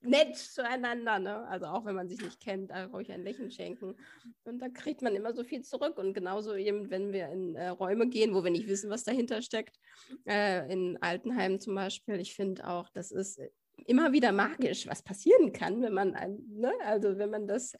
[0.01, 1.47] nett zueinander, ne?
[1.47, 3.95] Also auch wenn man sich nicht kennt, da ruhig ein Lächeln schenken.
[4.43, 5.97] Und da kriegt man immer so viel zurück.
[5.97, 9.41] Und genauso eben, wenn wir in äh, Räume gehen, wo wir nicht wissen, was dahinter
[9.41, 9.77] steckt,
[10.25, 13.41] äh, in Altenheimen zum Beispiel, ich finde auch, das ist
[13.85, 17.73] immer wieder magisch, was passieren kann, wenn man, ein, ne, also wenn man das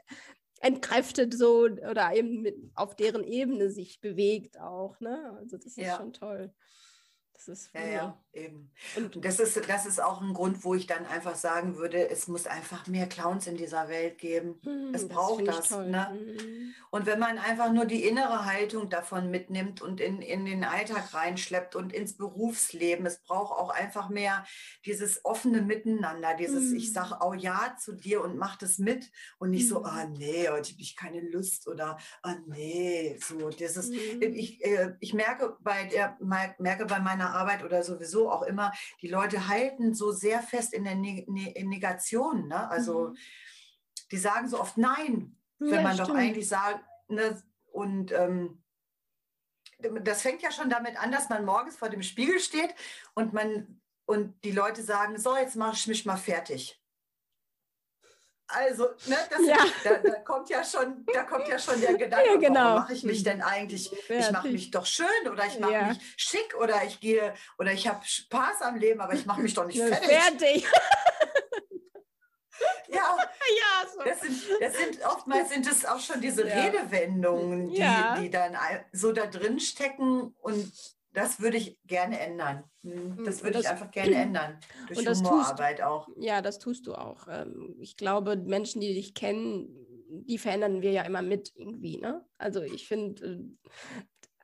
[0.62, 5.00] entkräftet so oder eben mit, auf deren Ebene sich bewegt auch.
[5.00, 5.38] Ne?
[5.38, 5.98] Also das ist ja.
[5.98, 6.54] schon toll.
[7.38, 8.72] Das ist ja, ja, eben.
[8.96, 12.28] Und das ist, das ist auch ein Grund, wo ich dann einfach sagen würde, es
[12.28, 14.60] muss einfach mehr Clowns in dieser Welt geben.
[14.64, 15.70] Hm, es braucht das.
[15.70, 16.10] Ne?
[16.10, 16.74] Hm.
[16.90, 21.14] Und wenn man einfach nur die innere Haltung davon mitnimmt und in, in den Alltag
[21.14, 24.44] reinschleppt und ins Berufsleben, es braucht auch einfach mehr
[24.86, 26.78] dieses offene Miteinander, dieses hm.
[26.78, 30.14] ich sage auch Ja zu dir und mach das mit und nicht so, ah hm.
[30.14, 34.22] oh, nee, heute habe ich keine Lust oder ah oh, nee, so dieses, hm.
[34.24, 38.72] ich, äh, ich merke bei der, merke bei meiner meiner Arbeit oder sowieso auch immer,
[39.02, 42.48] die Leute halten so sehr fest in der ne ne Negation.
[42.48, 42.70] Ne?
[42.70, 43.18] Also mhm.
[44.12, 46.10] die sagen so oft Nein, wenn ja, man stimmt.
[46.10, 47.42] doch eigentlich sagt, ne?
[47.72, 48.64] und ähm,
[49.80, 52.74] das fängt ja schon damit an, dass man morgens vor dem Spiegel steht
[53.14, 56.82] und man und die Leute sagen, so, jetzt mache ich mich mal fertig.
[58.50, 59.58] Also, ne, das, ja.
[59.84, 62.60] da, da, kommt ja schon, da kommt ja schon der Gedanke, ja, genau.
[62.60, 63.92] warum mache ich mich denn eigentlich?
[64.10, 65.88] Ich mache mich doch schön oder ich mache ja.
[65.88, 69.54] mich schick oder ich gehe oder ich habe Spaß am Leben, aber ich mache mich
[69.54, 70.10] doch nicht fertig.
[70.10, 70.66] Fertig.
[72.88, 74.04] ja, ja so.
[74.04, 77.86] das, sind, das sind oftmals sind es auch schon diese Redewendungen, die,
[78.22, 78.56] die dann
[78.94, 80.72] so da drin stecken und
[81.14, 82.64] das würde ich gerne ändern.
[82.84, 84.60] Hm, das würde das, ich einfach gerne ändern.
[84.88, 86.08] Durch und Humorarbeit tust, auch.
[86.18, 87.28] Ja, das tust du auch.
[87.30, 89.70] Ähm, ich glaube, Menschen, die dich kennen,
[90.10, 91.98] die verändern wir ja immer mit irgendwie.
[91.98, 92.26] Ne?
[92.38, 93.40] Also ich finde, äh,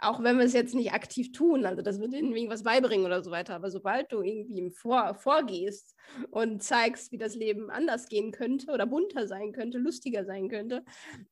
[0.03, 3.23] auch wenn wir es jetzt nicht aktiv tun, also das wird ihnen irgendwas beibringen oder
[3.23, 5.95] so weiter, aber sobald du irgendwie im Vor vorgehst
[6.29, 10.83] und zeigst, wie das Leben anders gehen könnte oder bunter sein könnte, lustiger sein könnte,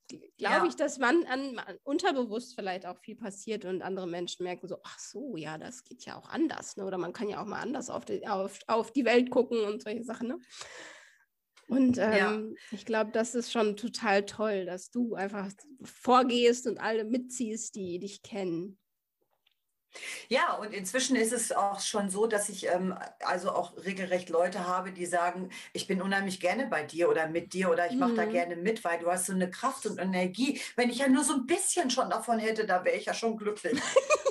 [0.07, 0.65] glaube ja.
[0.67, 4.77] ich, dass man an, an, unterbewusst vielleicht auch viel passiert und andere Menschen merken so,
[4.83, 6.85] ach so, ja, das geht ja auch anders, ne?
[6.85, 9.81] oder man kann ja auch mal anders auf die, auf, auf die Welt gucken und
[9.81, 10.29] solche Sachen.
[10.29, 10.39] Ne?
[11.71, 12.41] Und ähm, ja.
[12.71, 15.47] ich glaube, das ist schon total toll, dass du einfach
[15.81, 18.77] vorgehst und alle mitziehst, die dich kennen.
[20.27, 24.67] Ja, und inzwischen ist es auch schon so, dass ich ähm, also auch regelrecht Leute
[24.67, 28.11] habe, die sagen, ich bin unheimlich gerne bei dir oder mit dir oder ich mache
[28.11, 28.17] mhm.
[28.17, 30.59] da gerne mit, weil du hast so eine Kraft und Energie.
[30.75, 33.37] Wenn ich ja nur so ein bisschen schon davon hätte, da wäre ich ja schon
[33.37, 33.79] glücklich.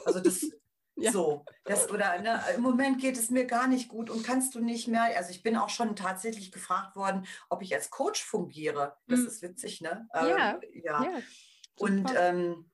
[0.05, 0.45] Also das
[1.01, 1.13] ja.
[1.13, 4.61] So, das, oder ne, im Moment geht es mir gar nicht gut und kannst du
[4.61, 5.17] nicht mehr.
[5.17, 8.97] Also ich bin auch schon tatsächlich gefragt worden, ob ich als Coach fungiere.
[9.07, 9.27] Das mhm.
[9.27, 10.09] ist witzig, ne?
[10.15, 10.53] Ja.
[10.53, 11.05] Ähm, ja.
[11.05, 11.11] ja.
[11.79, 12.71] Und ähm,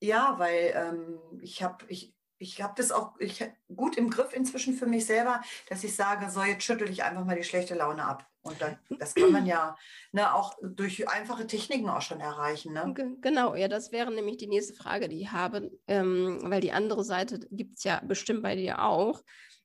[0.00, 3.44] ja, weil ähm, ich habe, ich, ich habe das auch ich,
[3.74, 7.24] gut im Griff inzwischen für mich selber, dass ich sage, so jetzt schüttel ich einfach
[7.24, 8.26] mal die schlechte Laune ab.
[8.42, 9.76] Und dann, das kann man ja
[10.12, 12.72] ne, auch durch einfache Techniken auch schon erreichen.
[12.72, 12.94] Ne?
[13.20, 17.04] Genau, ja, das wäre nämlich die nächste Frage, die ich habe, ähm, weil die andere
[17.04, 19.22] Seite gibt es ja bestimmt bei dir auch.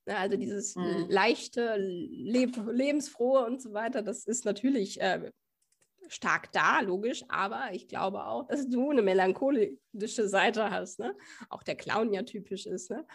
[0.07, 1.05] Ne, also dieses mhm.
[1.09, 5.31] leichte, leb lebensfrohe und so weiter, das ist natürlich äh,
[6.11, 11.15] stark da, logisch, aber ich glaube auch, dass du eine melancholische Seite hast, ne?
[11.49, 13.07] Auch der Clown ja typisch ist, ne?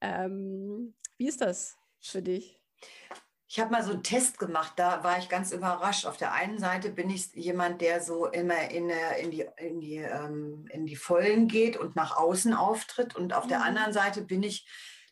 [0.00, 2.60] Ähm, wie ist das für dich?
[3.48, 6.06] Ich habe mal so einen Test gemacht, da war ich ganz überrascht.
[6.06, 8.90] Auf der einen Seite bin ich jemand, der so immer in,
[9.20, 13.14] in, die, in, die, ähm, in die Vollen geht und nach außen auftritt.
[13.14, 13.48] Und auf mhm.
[13.50, 14.66] der anderen Seite bin ich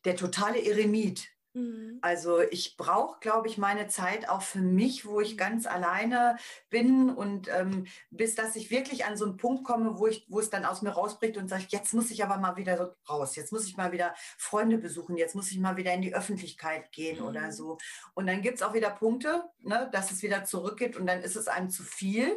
[0.04, 1.28] der totale Eremit.
[1.54, 1.98] Mhm.
[2.00, 5.38] Also ich brauche, glaube ich, meine Zeit auch für mich, wo ich mhm.
[5.38, 6.36] ganz alleine
[6.70, 10.40] bin und ähm, bis dass ich wirklich an so einen Punkt komme, wo, ich, wo
[10.40, 13.52] es dann aus mir rausbricht und sage, jetzt muss ich aber mal wieder raus, jetzt
[13.52, 17.20] muss ich mal wieder Freunde besuchen, jetzt muss ich mal wieder in die Öffentlichkeit gehen
[17.20, 17.26] mhm.
[17.26, 17.78] oder so.
[18.14, 21.36] Und dann gibt es auch wieder Punkte, ne, dass es wieder zurückgeht und dann ist
[21.36, 22.36] es einem zu viel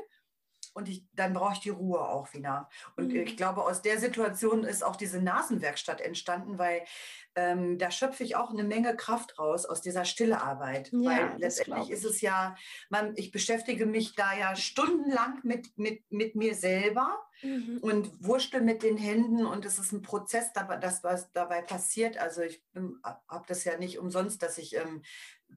[0.75, 2.69] und ich, dann brauche ich die Ruhe auch wieder.
[2.97, 3.21] Und mhm.
[3.21, 6.83] ich glaube, aus der Situation ist auch diese Nasenwerkstatt entstanden, weil
[7.35, 10.91] ähm, da schöpfe ich auch eine Menge Kraft raus aus dieser Stillearbeit.
[10.91, 12.55] Ja, weil letztendlich ist es ja,
[12.89, 17.79] man, ich beschäftige mich da ja stundenlang mit, mit, mit mir selber mhm.
[17.81, 22.17] und wurschtel mit den Händen und es ist ein Prozess, das, was dabei passiert.
[22.17, 22.63] Also ich
[23.27, 25.01] habe das ja nicht umsonst, dass ich ähm,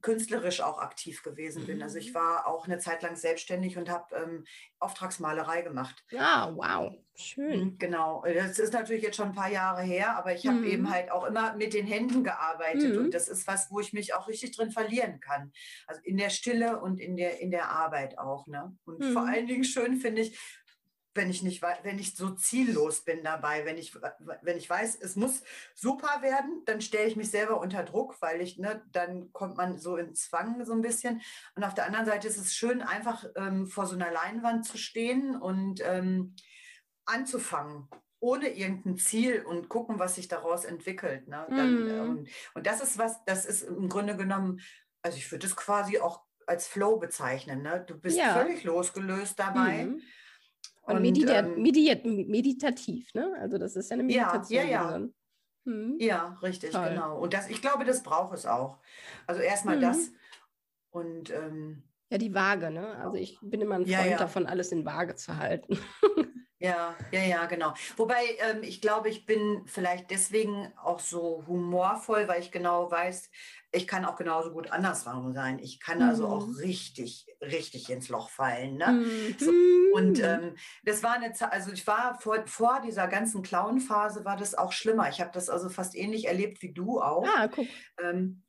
[0.00, 1.82] künstlerisch auch aktiv gewesen bin.
[1.82, 2.14] Also ich mhm.
[2.14, 4.44] war auch eine Zeit lang selbstständig und habe ähm,
[4.78, 6.04] Auftragsmalerei gemacht.
[6.16, 7.60] Ah, wow, schön.
[7.60, 10.64] Mhm, genau, das ist natürlich jetzt schon ein paar Jahre her, aber ich habe mhm.
[10.66, 13.06] eben halt auch immer mit den Händen gearbeitet mhm.
[13.06, 15.52] und das ist was, wo ich mich auch richtig drin verlieren kann.
[15.86, 18.46] Also in der Stille und in der, in der Arbeit auch.
[18.46, 18.76] Ne?
[18.84, 19.12] Und mhm.
[19.12, 20.38] vor allen Dingen schön finde ich,
[21.14, 23.94] wenn ich nicht, wenn ich so ziellos bin dabei, wenn ich,
[24.42, 25.42] wenn ich weiß, es muss
[25.74, 29.78] super werden, dann stelle ich mich selber unter Druck, weil ich, ne, dann kommt man
[29.78, 31.20] so in Zwang so ein bisschen.
[31.56, 34.78] Und auf der anderen Seite ist es schön, einfach ähm, vor so einer Leinwand zu
[34.78, 36.36] stehen und ähm,
[37.04, 37.88] anzufangen
[38.20, 41.28] ohne irgendein Ziel und gucken, was sich daraus entwickelt.
[41.28, 41.46] Ne?
[41.50, 41.88] Dann, mm.
[41.88, 44.60] ähm, und das ist was, das ist im Grunde genommen,
[45.02, 47.62] also ich würde es quasi auch als Flow bezeichnen.
[47.62, 47.84] Ne?
[47.86, 48.34] Du bist ja.
[48.34, 49.84] völlig losgelöst dabei.
[49.84, 50.00] Mm.
[50.94, 53.34] Und, medita ähm, medit meditativ, ne?
[53.40, 54.60] Also das ist ja eine Meditation.
[54.60, 55.08] Ja, ja, ja.
[55.66, 55.96] Hm.
[55.98, 56.88] Ja, richtig, Toll.
[56.88, 57.18] genau.
[57.18, 58.78] Und das, ich glaube, das braucht es auch.
[59.26, 59.82] Also erstmal hm.
[59.82, 60.10] das
[60.90, 62.96] und ähm, ja, die Waage, ne?
[62.96, 64.16] Also ich bin immer ein Freund ja, ja.
[64.16, 65.78] davon, alles in Waage zu halten.
[66.58, 67.74] ja, ja, ja, genau.
[67.98, 73.30] Wobei ähm, ich glaube, ich bin vielleicht deswegen auch so humorvoll, weil ich genau weiß,
[73.72, 75.58] ich kann auch genauso gut andersrum sein.
[75.58, 76.54] Ich kann also auch mhm.
[76.56, 78.76] richtig richtig ins Loch fallen.
[78.76, 78.86] Ne?
[78.88, 79.36] Mhm.
[79.38, 79.52] So,
[79.94, 84.36] und ähm, das war eine Zeit, also ich war vor, vor dieser ganzen Clown-Phase war
[84.36, 85.08] das auch schlimmer.
[85.08, 87.26] Ich habe das also fast ähnlich erlebt wie du auch.
[87.36, 87.66] Ah, guck.
[88.02, 88.42] Ähm,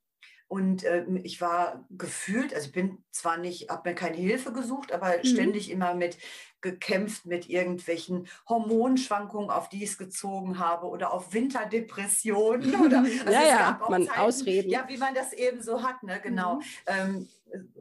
[0.50, 4.92] und äh, ich war gefühlt, also ich bin zwar nicht, habe mir keine Hilfe gesucht,
[4.92, 5.24] aber mhm.
[5.24, 6.18] ständig immer mit
[6.62, 12.76] gekämpft mit irgendwelchen Hormonschwankungen, auf die ich es gezogen habe oder auf Winterdepressionen.
[12.82, 14.70] Oder, also ja, ja, man Zeiten, ausreden.
[14.70, 16.20] Ja, wie man das eben so hat, ne?
[16.22, 16.56] genau.
[16.56, 16.64] Mhm.
[16.88, 17.30] Ähm,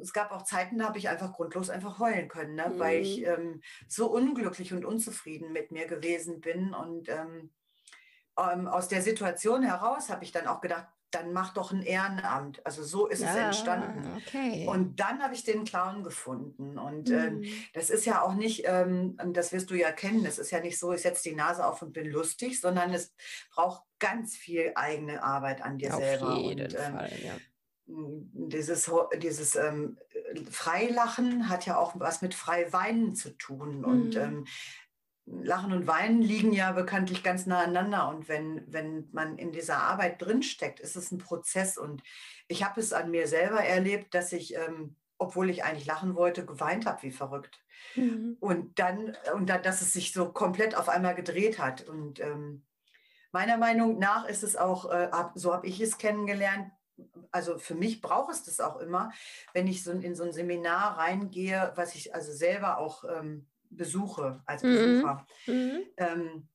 [0.01, 2.69] es gab auch Zeiten, da habe ich einfach grundlos einfach heulen können, ne?
[2.69, 2.79] Mhm.
[2.79, 6.75] weil ich ähm, so unglücklich und unzufrieden mit mir gewesen bin.
[6.75, 7.51] Und ähm,
[8.39, 12.65] ähm aus der Situation heraus habe ich dann auch gedacht, dann mach doch ein Ehrenamt.
[12.67, 14.07] Also so ist ja, es entstanden.
[14.17, 14.67] Okay.
[14.69, 16.79] Und dann habe ich den Clown gefunden.
[16.79, 17.45] Und ähm, mhm.
[17.45, 20.61] ähm, das ist ja auch nicht, ähm, das wirst du ja kennen, es ist ja
[20.61, 23.15] nicht so, ich setze die Nase auf und bin lustig, sondern es
[23.51, 26.37] braucht ganz viel eigene Arbeit an dir auf selber.
[26.37, 27.33] Jeden und, ähm, Fall, ja.
[27.91, 29.99] Dieses, dieses ähm,
[30.51, 33.79] Freilachen hat ja auch was mit Freiweinen zu tun.
[33.79, 33.85] Mhm.
[33.85, 34.47] Und ähm,
[35.31, 38.09] Lachen und Weinen liegen ja bekanntlich ganz nah aneinander.
[38.09, 41.77] Und wenn, wenn man in dieser Arbeit drinsteckt, ist es ein Prozess.
[41.77, 42.03] Und
[42.49, 46.47] ich habe es an mir selber erlebt, dass ich, ähm, obwohl ich eigentlich lachen wollte,
[46.47, 47.61] geweint habe wie verrückt.
[47.95, 48.37] Mhm.
[48.41, 51.83] Und dann, und dann, dass es sich so komplett auf einmal gedreht hat.
[51.83, 52.65] Und ähm,
[53.33, 56.71] meiner Meinung nach ist es auch, äh, so habe ich es kennengelernt,
[57.31, 59.13] also für mich braucht es das auch immer,
[59.53, 64.43] wenn ich so in so ein Seminar reingehe, was ich also selber auch ähm, besuche
[64.47, 64.69] als mhm.
[64.69, 65.27] Besucher.
[65.47, 65.83] Mhm.
[65.97, 66.49] Ähm,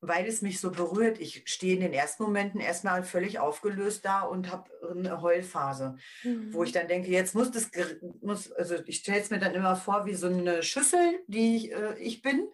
[0.00, 1.18] weil es mich so berührt.
[1.20, 6.52] Ich stehe in den ersten Momenten erstmal völlig aufgelöst da und habe eine Heulphase, mhm.
[6.52, 7.70] wo ich dann denke, jetzt muss das,
[8.20, 11.72] muss, also ich stelle es mir dann immer vor wie so eine Schüssel, die ich,
[11.72, 12.46] äh, ich bin.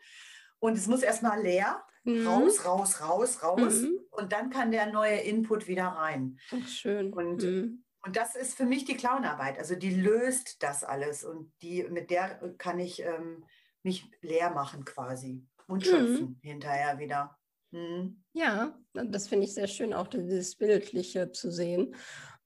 [0.60, 2.26] Und es muss erstmal leer, mhm.
[2.26, 3.82] raus, raus, raus, raus.
[3.82, 3.98] Mhm.
[4.10, 6.38] Und dann kann der neue Input wieder rein.
[6.52, 7.12] Ach, schön.
[7.12, 7.84] Und mhm.
[8.04, 9.58] Und das ist für mich die Clownarbeit.
[9.58, 13.44] Also die löst das alles und die, mit der kann ich ähm,
[13.82, 15.90] mich leer machen quasi und mhm.
[15.90, 16.38] schöpfen mhm.
[16.42, 17.36] hinterher wieder.
[17.70, 18.22] Mhm.
[18.32, 21.94] Ja, das finde ich sehr schön, auch dieses Bildliche zu sehen,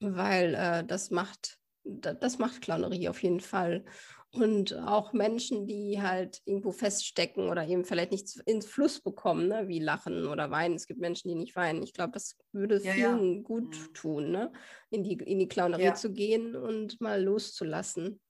[0.01, 3.85] weil äh, das macht, das macht Clownerie auf jeden Fall.
[4.33, 9.67] Und auch Menschen, die halt irgendwo feststecken oder eben vielleicht nicht ins Fluss bekommen, ne?
[9.67, 10.75] wie lachen oder weinen.
[10.75, 11.83] Es gibt Menschen, die nicht weinen.
[11.83, 13.43] Ich glaube, das würde ja, vielen ja.
[13.43, 13.95] gut mhm.
[13.95, 14.53] tun, ne?
[14.91, 15.95] in, die, in die Clownerie ja.
[15.95, 18.21] zu gehen und mal loszulassen.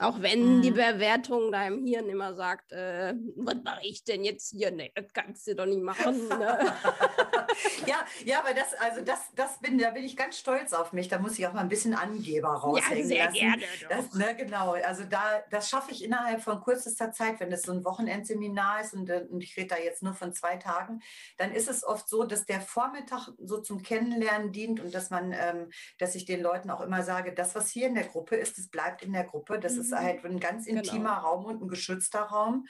[0.00, 0.62] Auch wenn mhm.
[0.62, 4.70] die Bewertung da im Hirn immer sagt, äh, was mache ich denn jetzt hier?
[4.70, 6.26] Nee, das kannst du doch nicht machen.
[6.26, 6.72] Ne?
[7.86, 11.08] ja, ja, aber das, also das, das bin, da bin ich ganz stolz auf mich.
[11.08, 13.34] Da muss ich auch mal ein bisschen Angeber raushängen ja, sehr lassen.
[13.34, 13.62] gerne.
[13.90, 17.72] Das, ne, genau, also da, das schaffe ich innerhalb von kürzester Zeit, wenn es so
[17.72, 21.02] ein Wochenendseminar ist und, und ich rede da jetzt nur von zwei Tagen,
[21.36, 25.32] dann ist es oft so, dass der Vormittag so zum Kennenlernen dient und dass man,
[25.32, 28.56] ähm, dass ich den Leuten auch immer sage, das, was hier in der Gruppe ist,
[28.56, 29.58] das bleibt in der Gruppe.
[29.58, 29.80] Das mhm.
[29.82, 30.80] ist ist halt ein ganz genau.
[30.80, 31.28] intimer genau.
[31.28, 32.66] Raum und ein geschützter Raum.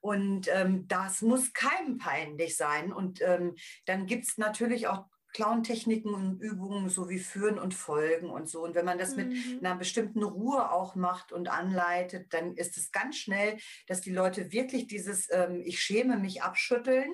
[0.00, 2.92] Und ähm, das muss keinem peinlich sein.
[2.92, 3.54] Und ähm,
[3.84, 8.64] dann gibt es natürlich auch Clown-Techniken und Übungen so wie Führen und Folgen und so.
[8.64, 9.28] Und wenn man das mhm.
[9.28, 14.12] mit einer bestimmten Ruhe auch macht und anleitet, dann ist es ganz schnell, dass die
[14.12, 17.12] Leute wirklich dieses ähm, Ich schäme mich abschütteln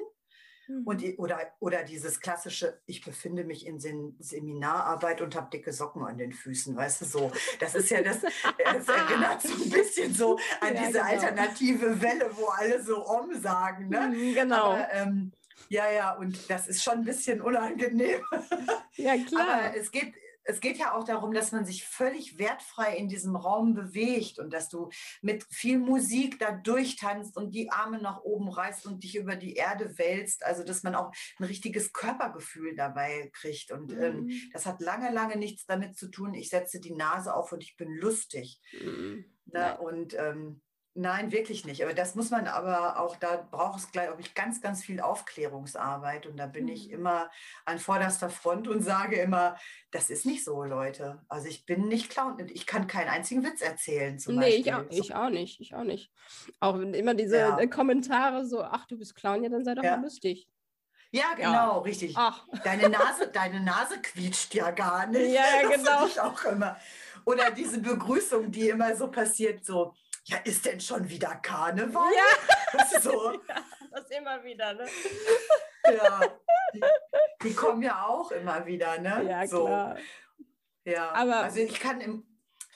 [0.85, 1.15] und, mhm.
[1.19, 6.19] oder, oder dieses klassische, ich befinde mich in Sem Seminararbeit und habe dicke Socken an
[6.19, 7.33] den Füßen, weißt du so.
[7.61, 11.05] Das ist ja das, das erinnert so ein bisschen so an ja, diese genau.
[11.05, 13.89] alternative Welle, wo alle so Om sagen.
[13.89, 14.09] Ne?
[14.09, 14.73] Mhm, genau.
[14.73, 15.33] Aber, ähm,
[15.69, 18.21] ja, ja, und das ist schon ein bisschen unangenehm.
[18.97, 19.49] Ja, klar.
[19.49, 20.15] Aber es geht,
[20.47, 24.53] es geht ja auch darum, dass man sich völlig wertfrei in diesem Raum bewegt und
[24.53, 29.17] dass du mit viel Musik da durchtanzt und die Arme nach oben reißt und dich
[29.17, 30.45] über die Erde wälzt.
[30.45, 33.73] Also, dass man auch ein richtiges Körpergefühl dabei kriegt.
[33.73, 34.31] Und ähm, mhm.
[34.31, 37.63] ähm, das hat lange, lange nichts damit zu tun, ich setze die Nase auf und
[37.63, 38.61] ich bin lustig.
[38.73, 39.25] Mhm.
[39.47, 39.79] Ne?
[39.79, 40.61] Und ähm,
[40.99, 41.83] Nein, wirklich nicht.
[41.85, 46.27] Aber das muss man aber auch, da braucht es, glaube ich, ganz, ganz viel Aufklärungsarbeit.
[46.27, 46.71] Und da bin mhm.
[46.73, 47.31] ich immer
[47.67, 49.59] an vorderster Front und sage immer,
[49.91, 51.23] das ist nicht so, Leute.
[51.29, 52.39] Also ich bin nicht Clown.
[52.49, 54.19] Ich kann keinen einzigen Witz erzählen.
[54.19, 55.61] Zum nee, ich auch, ich auch, nicht.
[55.61, 56.11] Ich auch nicht.
[56.61, 57.59] Auch immer diese ja.
[57.59, 59.99] Äh, Kommentare so, ach, du bist Clown, ja, dann sei doch ja.
[59.99, 60.49] mal lustig.
[61.11, 61.79] Ja, genau, ja.
[61.79, 62.15] richtig.
[62.17, 62.47] Ach.
[62.65, 65.33] Deine Nase, deine Nase quietscht ja gar nicht.
[65.33, 66.07] Ja, das genau.
[66.07, 66.77] Ich auch immer.
[67.27, 69.95] Oder diese Begrüßung, die immer so passiert, so,
[70.29, 72.13] ja, ist denn schon wieder Karneval?
[72.15, 73.01] Ja.
[73.01, 73.33] So.
[73.49, 73.65] ja
[73.97, 74.87] das immer wieder, ne?
[75.85, 76.21] Ja,
[76.75, 76.81] die,
[77.43, 79.25] die, kommen ja auch immer wieder, ne?
[79.29, 79.65] Ja, so.
[79.65, 79.97] klar.
[80.85, 82.25] Ja, Aber also ich kann im,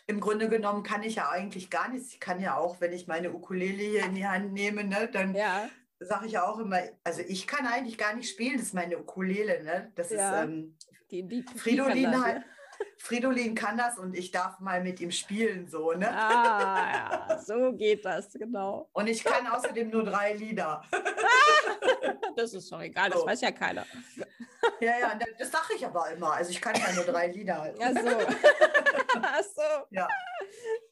[0.07, 2.13] im Grunde genommen kann ich ja eigentlich gar nichts.
[2.13, 5.35] Ich kann ja auch, wenn ich meine Ukulele hier in die Hand nehme, ne, dann
[5.35, 5.69] ja.
[6.01, 8.99] sage ich ja auch immer, also ich kann eigentlich gar nicht spielen, das ist meine
[8.99, 9.93] Ukulele, ne?
[9.95, 10.43] Das ja.
[10.43, 10.77] ist ähm,
[11.11, 12.43] die, die Fridolin, das,
[12.99, 16.09] Fridolin kann das und ich darf mal mit ihm spielen, so, ne?
[16.11, 18.88] Ah, ja, so geht das, genau.
[18.93, 20.83] Und ich kann außerdem nur drei Lieder.
[22.37, 23.27] das ist doch egal, das so.
[23.27, 23.87] weiß ja keiner.
[24.81, 26.33] Ja, ja, das sage ich aber immer.
[26.33, 27.75] Also ich kann ja nur drei Lieder.
[27.79, 28.09] Ja, so.
[29.23, 29.62] Ach so.
[29.90, 30.07] Ja.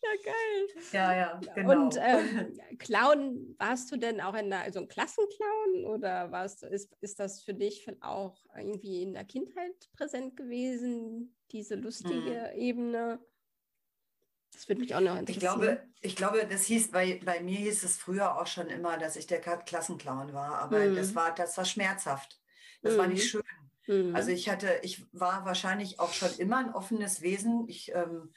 [0.03, 0.83] Ja, geil.
[0.93, 1.73] Ja, ja, genau.
[1.73, 6.67] Und ähm, Clown, warst du denn auch in der, also ein Klassenclown oder warst du,
[6.67, 12.59] ist, ist das für dich auch irgendwie in der Kindheit präsent gewesen, diese lustige hm.
[12.59, 13.21] Ebene?
[14.53, 15.37] Das würde mich auch noch interessieren.
[15.37, 18.99] Ich glaube, ich glaube, das hieß, bei, bei mir hieß es früher auch schon immer,
[18.99, 20.97] dass ich der Klassenclown war, aber mhm.
[20.97, 22.41] das war, das war schmerzhaft.
[22.83, 22.99] Das mhm.
[22.99, 23.43] war nicht schön.
[23.87, 24.15] Mhm.
[24.15, 27.69] Also ich hatte, ich war wahrscheinlich auch schon immer ein offenes Wesen.
[27.69, 28.33] Ich, ähm,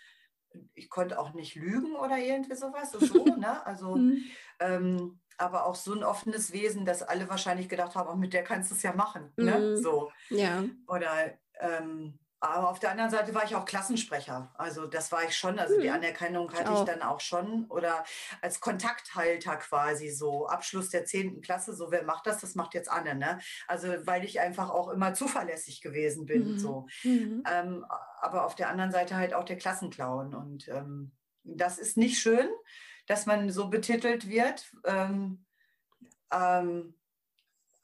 [0.73, 2.91] ich konnte auch nicht lügen oder irgendwie sowas.
[2.91, 3.65] So, ne?
[3.65, 4.23] Also, mhm.
[4.59, 8.43] ähm, aber auch so ein offenes Wesen, dass alle wahrscheinlich gedacht haben, auch mit der
[8.43, 9.31] kannst du es ja machen.
[9.37, 9.57] Ne?
[9.57, 9.81] Mhm.
[9.81, 10.11] So.
[10.29, 10.63] Ja.
[10.87, 14.51] Oder ähm, aber auf der anderen Seite war ich auch Klassensprecher.
[14.55, 15.59] Also das war ich schon.
[15.59, 15.95] Also die hm.
[15.95, 17.65] Anerkennung hatte ich, ich dann auch schon.
[17.65, 18.03] Oder
[18.41, 20.47] als Kontakthalter quasi so.
[20.47, 21.41] Abschluss der 10.
[21.41, 22.41] Klasse, so wer macht das?
[22.41, 23.13] Das macht jetzt Anne.
[23.13, 23.39] Ne?
[23.67, 26.53] Also weil ich einfach auch immer zuverlässig gewesen bin.
[26.53, 26.59] Mhm.
[26.59, 26.87] So.
[27.03, 27.43] Mhm.
[27.47, 27.85] Ähm,
[28.19, 30.33] aber auf der anderen Seite halt auch der Klassenclown.
[30.33, 31.11] Und ähm,
[31.43, 32.49] das ist nicht schön,
[33.05, 34.71] dass man so betitelt wird.
[34.83, 35.45] Ähm,
[36.33, 36.95] ähm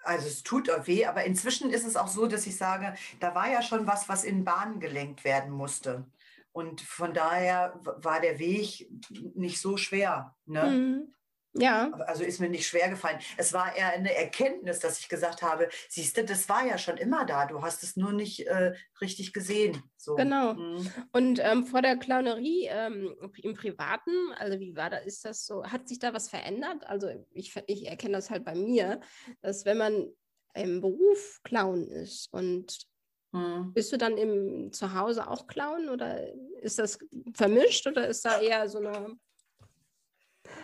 [0.07, 3.49] also es tut weh, aber inzwischen ist es auch so, dass ich sage, da war
[3.49, 6.05] ja schon was, was in Bahnen gelenkt werden musste.
[6.51, 8.89] Und von daher war der Weg
[9.35, 10.35] nicht so schwer.
[10.45, 10.63] Ne?
[10.63, 11.13] Mhm.
[11.57, 11.91] Ja.
[12.05, 13.19] Also ist mir nicht schwer gefallen.
[13.37, 16.97] Es war eher eine Erkenntnis, dass ich gesagt habe, siehst du, das war ja schon
[16.97, 17.45] immer da.
[17.45, 19.81] Du hast es nur nicht äh, richtig gesehen.
[19.97, 20.15] So.
[20.15, 20.53] Genau.
[20.53, 20.91] Mhm.
[21.11, 25.65] Und ähm, vor der Clownerie ähm, im Privaten, also wie war da, ist das so,
[25.65, 26.85] hat sich da was verändert?
[26.87, 29.01] Also ich, ich erkenne das halt bei mir,
[29.41, 30.07] dass wenn man
[30.53, 32.87] im Beruf Clown ist und
[33.31, 33.73] mhm.
[33.73, 36.21] bist du dann im Zuhause auch Clown oder
[36.61, 36.99] ist das
[37.33, 39.17] vermischt oder ist da eher so eine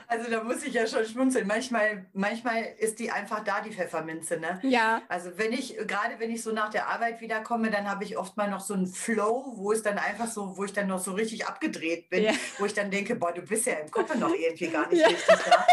[0.07, 1.47] also da muss ich ja schon schmunzeln.
[1.47, 4.37] Manchmal, manchmal ist die einfach da, die Pfefferminze.
[4.37, 4.59] Ne?
[4.63, 5.01] Ja.
[5.09, 8.37] Also wenn ich, gerade wenn ich so nach der Arbeit wiederkomme, dann habe ich oft
[8.37, 11.13] mal noch so einen Flow, wo es dann einfach so, wo ich dann noch so
[11.13, 12.31] richtig abgedreht bin, ja.
[12.57, 15.07] wo ich dann denke, boah, du bist ja im Kopf noch irgendwie gar nicht ja.
[15.07, 15.65] richtig da.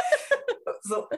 [0.83, 1.09] So,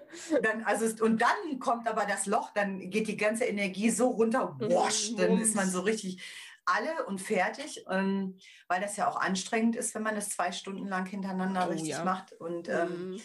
[0.42, 4.56] dann, also, und dann kommt aber das Loch, dann geht die ganze Energie so runter,
[4.58, 6.20] wasch, dann ist man so richtig
[6.64, 10.86] alle und fertig, ähm, weil das ja auch anstrengend ist, wenn man das zwei Stunden
[10.86, 12.04] lang hintereinander oh, richtig ja.
[12.04, 12.32] macht.
[12.32, 13.20] Und, ähm, mhm.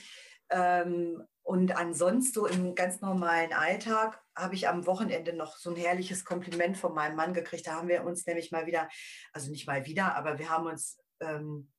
[0.50, 5.78] ähm, und ansonsten so im ganz normalen Alltag habe ich am Wochenende noch so ein
[5.78, 7.68] herrliches Kompliment von meinem Mann gekriegt.
[7.68, 8.90] Da haben wir uns nämlich mal wieder,
[9.32, 11.72] also nicht mal wieder, aber wir haben uns ähm,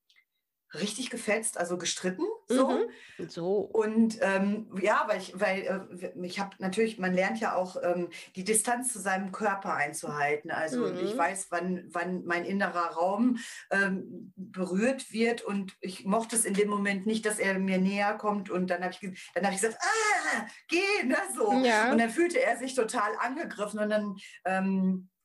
[0.75, 2.25] richtig gefetzt, also gestritten.
[2.47, 2.69] So.
[2.69, 3.29] Mhm.
[3.29, 3.57] so.
[3.57, 8.09] Und ähm, ja, weil ich, weil äh, ich habe natürlich, man lernt ja auch ähm,
[8.37, 10.51] die Distanz zu seinem Körper einzuhalten.
[10.51, 10.99] Also mhm.
[11.05, 13.39] ich weiß, wann, wann mein innerer Raum
[13.71, 18.15] ähm, berührt wird und ich mochte es in dem Moment nicht, dass er mir näher
[18.15, 21.53] kommt und dann habe ich, dann hab ich gesagt, ah, geh, ne, so.
[21.65, 21.91] Ja.
[21.91, 25.18] Und dann fühlte er sich total angegriffen und dann ähm, äh,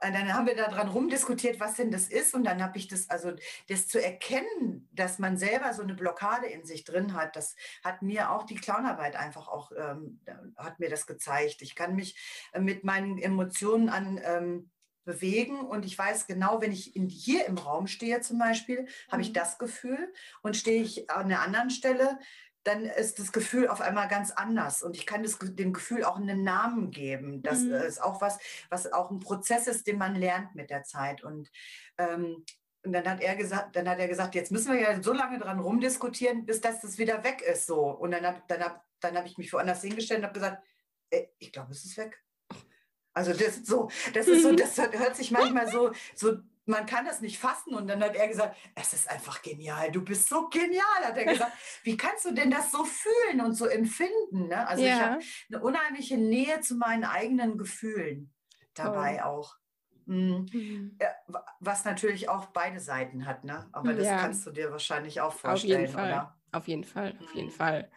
[0.00, 2.34] dann haben wir daran rumdiskutiert, was denn das ist.
[2.34, 3.32] Und dann habe ich das, also
[3.68, 8.02] das zu erkennen, dass man selber so eine Blockade in sich drin hat, das hat
[8.02, 10.20] mir auch die Clownarbeit einfach auch, ähm,
[10.56, 11.62] hat mir das gezeigt.
[11.62, 12.16] Ich kann mich
[12.52, 14.70] äh, mit meinen Emotionen an ähm,
[15.04, 19.22] bewegen und ich weiß genau, wenn ich in, hier im Raum stehe zum Beispiel, habe
[19.22, 19.34] ich mhm.
[19.34, 22.18] das Gefühl und stehe ich an einer anderen Stelle,
[22.64, 24.82] dann ist das Gefühl auf einmal ganz anders.
[24.82, 27.42] Und ich kann das, dem Gefühl auch einen Namen geben.
[27.42, 27.72] Das mhm.
[27.72, 31.22] ist auch was, was auch ein Prozess ist, den man lernt mit der Zeit.
[31.22, 31.50] Und,
[31.98, 32.44] ähm,
[32.82, 35.38] und dann hat er gesagt, dann hat er gesagt, jetzt müssen wir ja so lange
[35.38, 37.66] dran rumdiskutieren, bis das, das wieder weg ist.
[37.66, 37.90] So.
[37.90, 40.62] Und dann habe dann hab, dann hab ich mich woanders hingestellt und habe gesagt,
[41.10, 42.22] äh, ich glaube, es ist weg.
[43.12, 47.20] Also das so, das ist so, das hört sich manchmal so, so man kann das
[47.20, 47.74] nicht fassen.
[47.74, 51.24] Und dann hat er gesagt, es ist einfach genial, du bist so genial, hat er
[51.32, 51.52] gesagt.
[51.82, 54.48] Wie kannst du denn das so fühlen und so empfinden?
[54.48, 54.66] Ne?
[54.66, 54.94] Also ja.
[54.94, 58.32] ich habe eine unheimliche Nähe zu meinen eigenen Gefühlen
[58.74, 59.24] dabei Toll.
[59.24, 59.56] auch.
[60.06, 60.46] Mhm.
[60.52, 60.98] Mhm.
[61.00, 61.08] Ja,
[61.60, 63.68] was natürlich auch beide Seiten hat, ne?
[63.72, 64.18] Aber das ja.
[64.18, 66.08] kannst du dir wahrscheinlich auch vorstellen, auf jeden Fall.
[66.08, 66.36] oder?
[66.52, 67.52] Auf jeden Fall, auf jeden mhm.
[67.52, 67.90] Fall.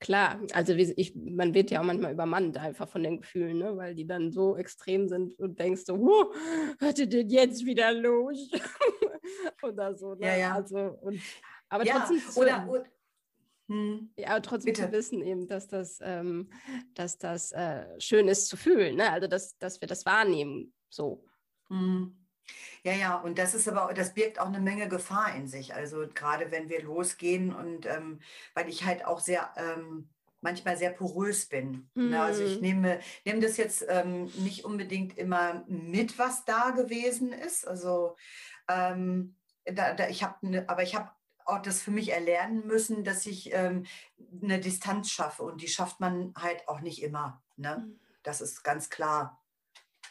[0.00, 3.76] Klar, also ich, man wird ja auch manchmal übermannt einfach von den Gefühlen, ne?
[3.76, 6.34] weil die dann so extrem sind und denkst so, wow,
[6.80, 8.50] was ist denn jetzt wieder los?
[9.62, 10.14] oder so.
[10.14, 10.26] Ne?
[10.26, 10.54] Ja, ja.
[10.54, 11.20] Also, und,
[11.68, 12.84] aber ja, trotzdem, zu, oder, oder
[13.68, 14.10] hm.
[14.16, 14.86] ja, aber trotzdem Bitte.
[14.86, 16.50] zu wissen eben, dass das, ähm,
[16.94, 19.12] dass das äh, schön ist zu fühlen, ne?
[19.12, 21.26] also dass, dass wir das wahrnehmen, so.
[21.68, 22.19] Hm.
[22.82, 25.74] Ja, ja, und das ist aber, das birgt auch eine Menge Gefahr in sich.
[25.74, 28.20] Also gerade wenn wir losgehen und ähm,
[28.54, 30.08] weil ich halt auch sehr ähm,
[30.40, 31.90] manchmal sehr porös bin.
[31.94, 32.10] Mhm.
[32.10, 32.22] Ne?
[32.22, 32.62] Also ich mhm.
[32.62, 37.66] nehme, nehme das jetzt ähm, nicht unbedingt immer mit, was da gewesen ist.
[37.66, 38.16] Also
[38.68, 41.10] Ähm, da, da, ich habe, ne, aber ich habe
[41.44, 43.84] auch das für mich erlernen müssen, dass ich ähm,
[44.40, 47.42] eine Distanz schaffe und die schafft man halt auch nicht immer.
[47.56, 47.84] Ne?
[47.84, 48.00] Mhm.
[48.22, 49.39] Das ist ganz klar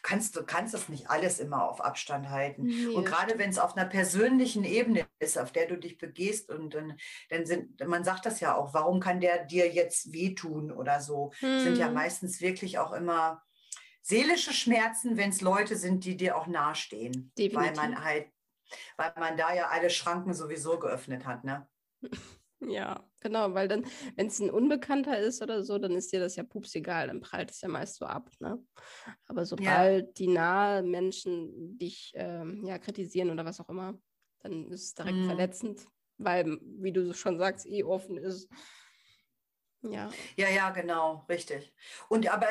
[0.01, 2.63] kannst du kannst das nicht alles immer auf Abstand halten.
[2.63, 6.49] Nee, und gerade wenn es auf einer persönlichen Ebene ist, auf der du dich begehst
[6.49, 6.97] und dann,
[7.29, 11.31] dann sind, man sagt das ja auch, warum kann der dir jetzt wehtun oder so,
[11.39, 11.59] hm.
[11.59, 11.93] sind ja hm.
[11.93, 13.41] meistens wirklich auch immer
[14.01, 17.31] seelische Schmerzen, wenn es Leute sind, die dir auch nahestehen.
[17.37, 17.55] Definitiv.
[17.55, 18.27] Weil man halt,
[18.97, 21.67] weil man da ja alle Schranken sowieso geöffnet hat, ne?
[22.61, 26.35] Ja, genau, weil dann, wenn es ein Unbekannter ist oder so, dann ist dir das
[26.35, 28.29] ja pups egal, dann prallt es ja meist so ab.
[28.39, 28.63] Ne?
[29.27, 30.13] Aber sobald ja.
[30.17, 33.99] die nahe Menschen dich ähm, ja, kritisieren oder was auch immer,
[34.39, 35.25] dann ist es direkt mhm.
[35.25, 35.85] verletzend,
[36.17, 38.49] weil, wie du schon sagst, eh offen ist.
[39.81, 40.09] Ja.
[40.35, 41.73] Ja, ja, genau, richtig.
[42.09, 42.47] Und aber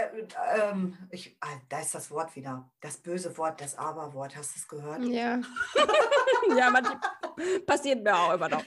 [0.57, 4.35] ähm, ich, ah, da ist das Wort wieder, das böse Wort, das Aber-Wort.
[4.35, 5.05] Hast du es gehört?
[5.05, 5.41] Ja.
[6.57, 7.01] ja, manchmal
[7.67, 8.65] passiert mir auch immer noch.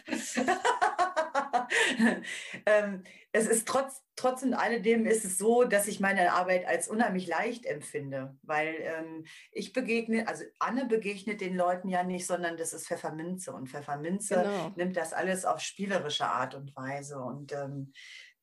[2.65, 6.87] ähm, es ist trotz, trotz und alledem ist es so, dass ich meine Arbeit als
[6.87, 12.57] unheimlich leicht empfinde, weil ähm, ich begegne, also Anne begegnet den Leuten ja nicht, sondern
[12.57, 14.71] das ist Pfefferminze und Pfefferminze genau.
[14.75, 17.93] nimmt das alles auf spielerische Art und Weise und ähm,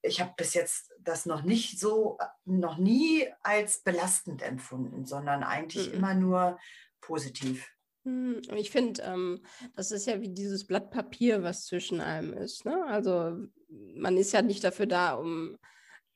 [0.03, 5.89] ich habe bis jetzt das noch nicht so, noch nie als belastend empfunden, sondern eigentlich
[5.89, 5.95] mhm.
[5.95, 6.59] immer nur
[7.01, 7.69] positiv.
[8.05, 9.41] Hm, ich finde, ähm,
[9.75, 12.65] das ist ja wie dieses Blatt Papier, was zwischen einem ist.
[12.65, 12.85] Ne?
[12.87, 13.37] Also
[13.95, 15.59] man ist ja nicht dafür da, um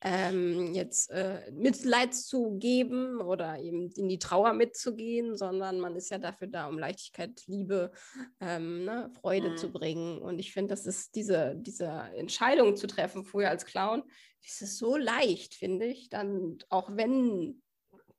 [0.05, 6.11] ähm, jetzt äh, Mitleid zu geben oder eben in die Trauer mitzugehen, sondern man ist
[6.11, 7.93] ja dafür da, um Leichtigkeit, Liebe,
[8.41, 9.57] ähm, ne, Freude mhm.
[9.57, 10.19] zu bringen.
[10.19, 14.03] Und ich finde, das ist diese, diese Entscheidung zu treffen, vorher als Clown,
[14.45, 16.09] ist so leicht, finde ich.
[16.09, 17.62] Dann, auch wenn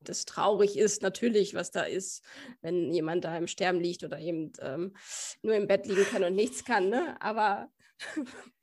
[0.03, 2.23] das traurig ist, natürlich, was da ist,
[2.61, 4.95] wenn jemand da im Sterben liegt oder eben ähm,
[5.41, 6.89] nur im Bett liegen kann und nichts kann.
[6.89, 7.15] Ne?
[7.21, 7.69] Aber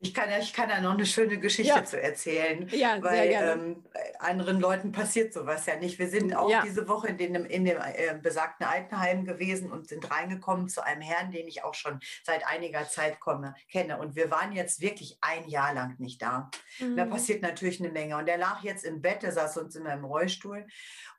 [0.03, 1.84] ich kann, ja, ich kann ja noch eine schöne Geschichte ja.
[1.84, 3.84] zu erzählen, ja, weil ähm,
[4.18, 5.99] anderen Leuten passiert sowas ja nicht.
[5.99, 6.62] Wir sind auch ja.
[6.62, 11.03] diese Woche in dem, in dem äh, besagten Altenheim gewesen und sind reingekommen zu einem
[11.03, 13.99] Herrn, den ich auch schon seit einiger Zeit komme, kenne.
[13.99, 16.51] Und wir waren jetzt wirklich ein Jahr lang nicht da.
[16.78, 16.97] Mhm.
[16.97, 18.16] Da passiert natürlich eine Menge.
[18.16, 20.66] Und er lag jetzt im Bett, er saß uns immer im Rollstuhl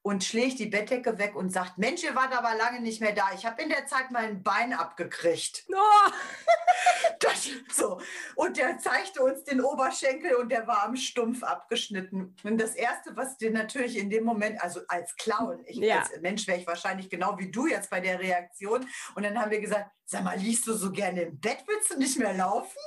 [0.03, 3.29] und schlägt die Bettdecke weg und sagt, Mensch, ihr wart aber lange nicht mehr da.
[3.35, 5.65] Ich habe in der Zeit mein Bein abgekriegt.
[5.69, 6.11] Oh.
[7.19, 8.01] das, so.
[8.35, 12.35] Und der zeigte uns den Oberschenkel und der war am Stumpf abgeschnitten.
[12.43, 15.99] Und das Erste, was dir natürlich in dem Moment, also als Clown, ich ja.
[15.99, 18.85] als Mensch wäre ich wahrscheinlich genau wie du jetzt bei der Reaktion.
[19.15, 21.97] Und dann haben wir gesagt, sag mal, liegst du so gerne im Bett, willst du
[21.97, 22.77] nicht mehr laufen?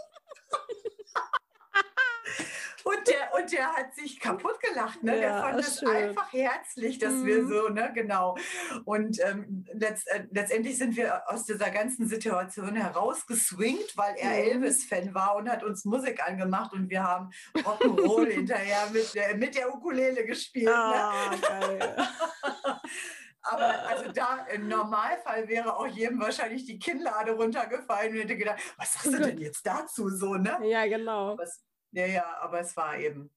[2.85, 5.03] Und der, und der hat sich kaputt gelacht.
[5.03, 5.15] Ne?
[5.15, 7.27] Ja, der fand es einfach herzlich, dass mhm.
[7.27, 8.37] wir so, ne, genau.
[8.85, 14.51] Und ähm, letzt, äh, letztendlich sind wir aus dieser ganzen Situation herausgeswingt, weil er mhm.
[14.53, 19.55] Elvis-Fan war und hat uns Musik angemacht und wir haben Rock'n'Roll hinterher mit der, mit
[19.55, 20.67] der Ukulele gespielt.
[20.67, 20.75] Ne?
[20.75, 21.41] Ah, ne?
[21.41, 21.97] geil.
[23.47, 28.59] Aber also da im Normalfall wäre auch jedem wahrscheinlich die Kinnlade runtergefallen und hätte gedacht,
[28.79, 30.59] was sagst du denn jetzt dazu so, ne?
[30.63, 31.37] Ja, genau.
[31.37, 31.63] Was,
[31.95, 33.31] ja, ja, aber es war eben.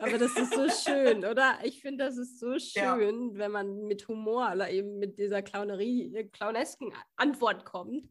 [0.00, 1.58] Aber das ist so schön, oder?
[1.62, 3.38] Ich finde, das ist so schön, ja.
[3.38, 8.08] wenn man mit Humor oder eben mit dieser Clownerie, äh, clownesken Antwort kommt.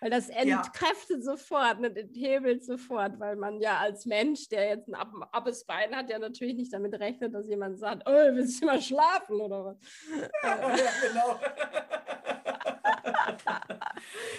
[0.00, 1.22] Weil das entkräftet ja.
[1.22, 5.94] sofort, ne, hebelt sofort, weil man ja als Mensch, der jetzt ein ab abes Bein
[5.96, 9.64] hat, ja natürlich nicht damit rechnet, dass jemand sagt, oh, willst du mal schlafen oder
[9.64, 9.76] was?
[10.42, 10.56] Ja
[11.08, 11.40] genau.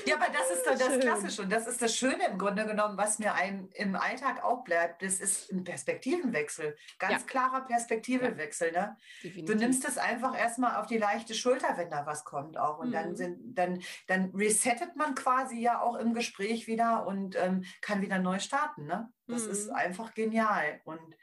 [0.06, 2.98] ja, aber das ist doch das Klassische und das ist das Schöne im Grunde genommen,
[2.98, 5.02] was mir einem im Alltag auch bleibt.
[5.02, 6.76] Das ist ein Perspektivenwechsel.
[7.00, 7.28] Ganz ja.
[7.28, 8.72] klarer Perspektivenwechsel.
[8.72, 8.98] Ne?
[9.46, 12.80] Du nimmst es einfach erstmal auf die leichte Schulter, wenn da was kommt auch.
[12.80, 12.94] Und mhm.
[12.94, 18.02] dann, sind, dann, dann resettet man quasi ja auch im Gespräch wieder und ähm, kann
[18.02, 18.86] wieder neu starten.
[18.86, 19.12] Ne?
[19.28, 19.52] Das mhm.
[19.52, 20.82] ist einfach genial.
[20.86, 21.16] Und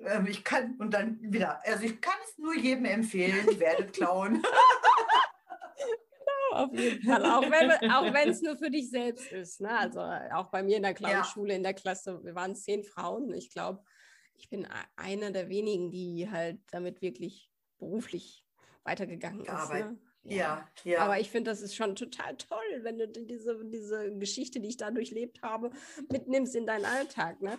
[0.00, 4.42] ähm, ich kann, und dann wieder, also ich kann es nur jedem empfehlen, werdet klauen.
[6.52, 7.24] auf jeden Fall.
[7.24, 7.42] Auch
[8.12, 9.60] wenn es nur für dich selbst ist.
[9.60, 9.70] Ne?
[9.70, 11.56] Also auch bei mir in der Clownschule, ja.
[11.56, 13.32] in der Klasse, wir waren zehn Frauen.
[13.34, 13.82] Ich glaube,
[14.34, 18.44] ich bin einer der wenigen, die halt damit wirklich beruflich
[18.84, 19.72] weitergegangen ist.
[19.72, 19.98] Ne?
[20.22, 20.34] Ja.
[20.34, 20.98] ja, ja.
[21.00, 24.76] Aber ich finde, das ist schon total toll, wenn du diese, diese Geschichte, die ich
[24.76, 25.70] da durchlebt habe,
[26.10, 27.40] mitnimmst in deinen Alltag.
[27.40, 27.58] Ne?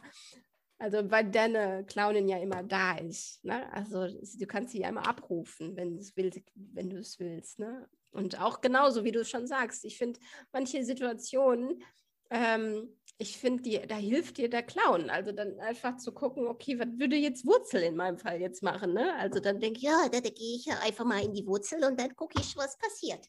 [0.81, 3.45] Also weil deine Clownin ja immer da ist.
[3.45, 3.71] Ne?
[3.71, 7.59] Also du kannst sie ja immer abrufen, wenn du es willst, wenn du es willst.
[7.59, 7.87] Ne?
[8.09, 10.19] Und auch genauso, wie du schon sagst, ich finde
[10.51, 11.83] manche Situationen,
[12.31, 15.11] ähm, ich finde, da hilft dir der Clown.
[15.11, 18.93] Also dann einfach zu gucken, okay, was würde jetzt Wurzel in meinem Fall jetzt machen?
[18.93, 19.13] Ne?
[19.17, 21.99] Also dann denke ich, ja, da, da gehe ich einfach mal in die Wurzel und
[21.99, 23.27] dann gucke ich, was passiert.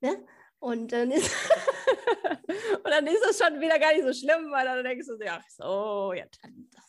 [0.00, 0.24] Ne?
[0.58, 1.30] Und dann ist,
[2.84, 5.44] und dann ist es schon wieder gar nicht so schlimm, weil dann denkst du, ach
[5.48, 6.88] so, ja, dann das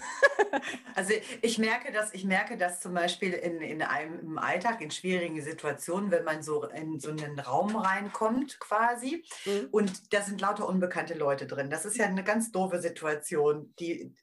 [0.94, 1.12] also
[1.42, 5.40] ich merke das, ich merke das zum Beispiel in, in einem im Alltag, in schwierigen
[5.40, 9.68] Situationen, wenn man so in so einen Raum reinkommt quasi mhm.
[9.70, 11.70] und da sind lauter unbekannte Leute drin.
[11.70, 13.74] Das ist ja eine ganz doofe Situation.
[13.78, 14.14] Die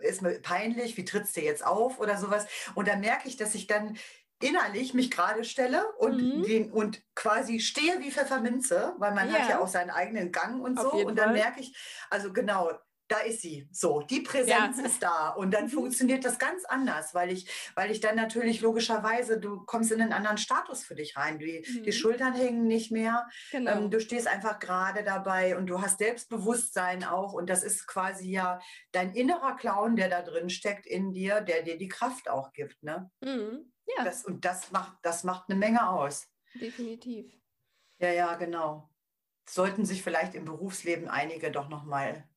[0.00, 2.46] ist mir peinlich, wie trittst du jetzt auf oder sowas.
[2.74, 3.96] Und da merke ich, dass ich dann
[4.40, 6.42] innerlich mich gerade stelle und, mhm.
[6.42, 9.38] den, und quasi stehe wie Pfefferminze, weil man ja.
[9.38, 10.90] hat ja auch seinen eigenen Gang und so.
[10.92, 11.34] Und dann Fall.
[11.34, 11.76] merke ich,
[12.08, 12.70] also genau,
[13.10, 13.68] da ist sie.
[13.72, 14.84] So, die Präsenz ja.
[14.84, 15.30] ist da.
[15.30, 15.70] Und dann mhm.
[15.70, 20.12] funktioniert das ganz anders, weil ich, weil ich dann natürlich logischerweise, du kommst in einen
[20.12, 21.38] anderen Status für dich rein.
[21.38, 21.82] Die, mhm.
[21.82, 23.28] die Schultern hängen nicht mehr.
[23.50, 23.72] Genau.
[23.72, 27.32] Ähm, du stehst einfach gerade dabei und du hast Selbstbewusstsein auch.
[27.32, 28.60] Und das ist quasi ja
[28.92, 32.82] dein innerer Clown, der da drin steckt in dir, der dir die Kraft auch gibt.
[32.82, 33.10] Ne?
[33.20, 33.72] Mhm.
[33.96, 34.04] Ja.
[34.04, 36.28] Das, und das macht, das macht eine Menge aus.
[36.54, 37.32] Definitiv.
[37.98, 38.90] Ja, ja, genau.
[39.48, 42.28] Sollten sich vielleicht im Berufsleben einige doch nochmal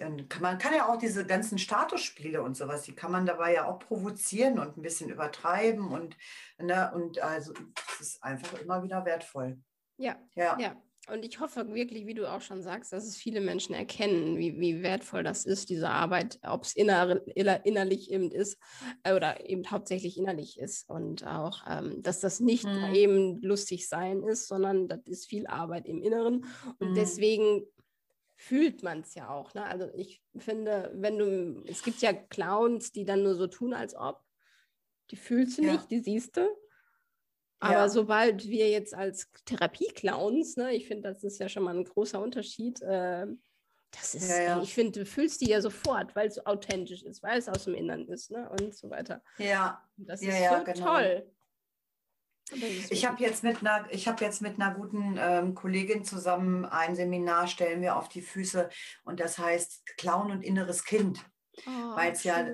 [0.00, 3.54] dann kann man kann ja auch diese ganzen Statusspiele und sowas, die kann man dabei
[3.54, 6.16] ja auch provozieren und ein bisschen übertreiben und,
[6.58, 7.52] ne, und also
[7.92, 9.60] es ist einfach immer wieder wertvoll.
[9.98, 10.58] Ja, ja.
[10.58, 10.82] ja.
[11.12, 14.58] Und ich hoffe wirklich, wie du auch schon sagst, dass es viele Menschen erkennen, wie,
[14.60, 17.20] wie wertvoll das ist, diese Arbeit, ob es inner,
[17.64, 18.58] innerlich eben ist
[19.02, 20.88] äh, oder eben hauptsächlich innerlich ist.
[20.88, 22.94] Und auch, ähm, dass das nicht mhm.
[22.94, 26.46] eben lustig sein ist, sondern das ist viel Arbeit im Inneren.
[26.78, 26.94] Und mhm.
[26.94, 27.66] deswegen
[28.36, 29.52] fühlt man es ja auch.
[29.54, 29.64] Ne?
[29.64, 33.94] Also ich finde, wenn du, es gibt ja Clowns, die dann nur so tun, als
[33.94, 34.22] ob.
[35.10, 35.72] Die fühlst du ja.
[35.72, 36.48] nicht, die siehst du.
[37.60, 37.88] Aber ja.
[37.88, 42.20] sobald wir jetzt als Therapie-Clowns, ne, ich finde, das ist ja schon mal ein großer
[42.20, 42.80] Unterschied.
[42.80, 43.26] Äh,
[43.90, 44.62] das ist, ja, ja.
[44.62, 47.64] ich finde, du fühlst die ja sofort, weil es so authentisch ist, weil es aus
[47.64, 48.48] dem Innern ist, ne?
[48.48, 49.22] Und so weiter.
[49.38, 49.82] Ja.
[49.96, 50.86] Das ist so genau.
[50.86, 51.30] toll.
[52.90, 56.96] Ich habe jetzt mit einer, ich habe jetzt mit einer guten ähm, Kollegin zusammen ein
[56.96, 58.68] Seminar stellen wir auf die Füße
[59.04, 61.24] und das heißt Clown und inneres Kind.
[61.66, 62.46] Oh, Weil es ja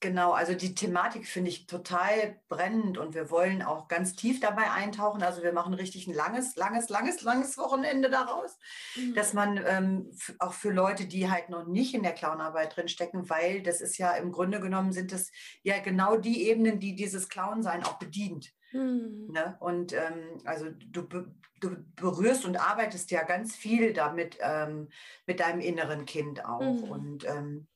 [0.00, 4.70] genau, also die Thematik finde ich total brennend und wir wollen auch ganz tief dabei
[4.70, 5.22] eintauchen.
[5.22, 8.58] Also wir machen richtig ein langes, langes, langes, langes Wochenende daraus,
[8.96, 9.14] mhm.
[9.14, 13.62] dass man ähm, auch für Leute, die halt noch nicht in der Clownarbeit drinstecken, weil
[13.62, 15.30] das ist ja im Grunde genommen sind das
[15.62, 18.52] ja genau die Ebenen, die dieses Clownsein auch bedient.
[18.72, 19.30] Mhm.
[19.32, 19.56] Ne?
[19.60, 24.88] Und ähm, also du, du berührst und arbeitest ja ganz viel damit ähm,
[25.26, 26.60] mit deinem inneren Kind auch.
[26.60, 26.84] Mhm.
[26.84, 27.66] Und ähm,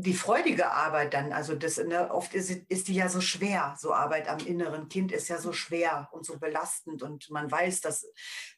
[0.00, 3.92] die freudige Arbeit dann, also das ne, oft ist, ist die ja so schwer, so
[3.92, 8.06] Arbeit am inneren Kind ist ja so schwer und so belastend und man weiß, das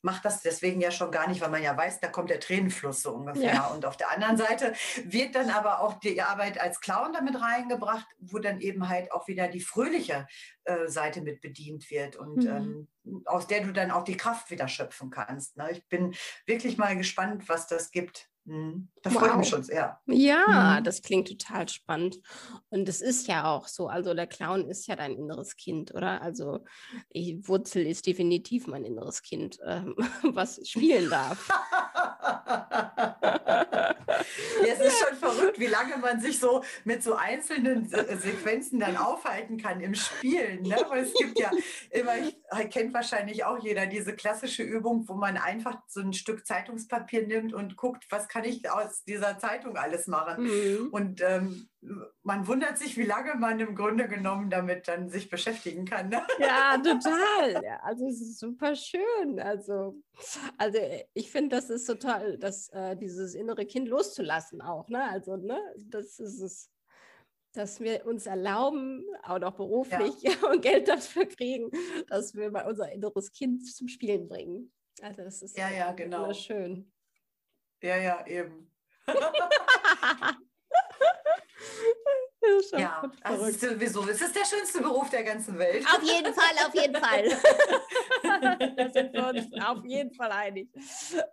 [0.02, 3.00] macht das deswegen ja schon gar nicht, weil man ja weiß, da kommt der Tränenfluss
[3.00, 3.54] so ungefähr.
[3.54, 3.66] Ja.
[3.68, 4.74] Und auf der anderen Seite
[5.04, 9.26] wird dann aber auch die Arbeit als Clown damit reingebracht, wo dann eben halt auch
[9.26, 10.26] wieder die fröhliche
[10.64, 12.88] äh, Seite mit bedient wird und mhm.
[13.04, 15.56] ähm, aus der du dann auch die Kraft wieder schöpfen kannst.
[15.56, 15.70] Ne?
[15.72, 16.14] Ich bin
[16.44, 18.29] wirklich mal gespannt, was das gibt.
[18.50, 18.88] Mhm.
[19.02, 19.20] Da wow.
[19.20, 20.00] freue ich mich schon sehr.
[20.06, 20.84] Ja, mhm.
[20.84, 22.18] das klingt total spannend.
[22.68, 26.20] Und es ist ja auch so, also der Clown ist ja dein inneres Kind, oder?
[26.20, 26.64] Also
[27.10, 29.94] ich, Wurzel ist definitiv mein inneres Kind, ähm,
[30.34, 31.48] was spielen darf.
[34.66, 38.96] ja, es ist schon verrückt, wie lange man sich so mit so einzelnen Sequenzen dann
[38.96, 40.62] aufhalten kann im Spielen.
[40.62, 40.76] Ne?
[40.88, 41.50] Weil es gibt ja
[41.90, 42.36] immer, ich,
[42.70, 47.52] kennt wahrscheinlich auch jeder diese klassische Übung, wo man einfach so ein Stück Zeitungspapier nimmt
[47.52, 50.44] und guckt, was kann ich aus dieser Zeitung alles machen.
[50.44, 50.88] Mhm.
[50.90, 51.68] Und ähm,
[52.22, 56.10] man wundert sich, wie lange man im Grunde genommen damit dann sich beschäftigen kann.
[56.10, 56.22] Ne?
[56.38, 57.62] Ja, total.
[57.64, 59.40] Ja, also es ist super schön.
[59.40, 59.96] Also,
[60.58, 60.78] also
[61.14, 64.88] ich finde, das ist total, dass äh, dieses innere Kind loszulassen auch.
[64.88, 65.02] Ne?
[65.02, 65.58] Also, ne,
[65.88, 66.70] das ist es
[67.52, 70.32] dass wir uns erlauben, auch noch beruflich ja.
[70.50, 71.70] und Geld dafür kriegen,
[72.06, 74.72] dass wir mal unser inneres Kind zum Spielen bringen.
[75.02, 76.32] Also das ist ja, ja, genau.
[76.32, 76.92] schön.
[77.82, 78.70] Ja, ja, eben.
[82.72, 85.84] ja, also ist sowieso, es ist der schönste Beruf der ganzen Welt.
[85.86, 87.24] Auf jeden Fall, auf jeden Fall.
[88.76, 90.68] da sind wir uns auf jeden Fall einig.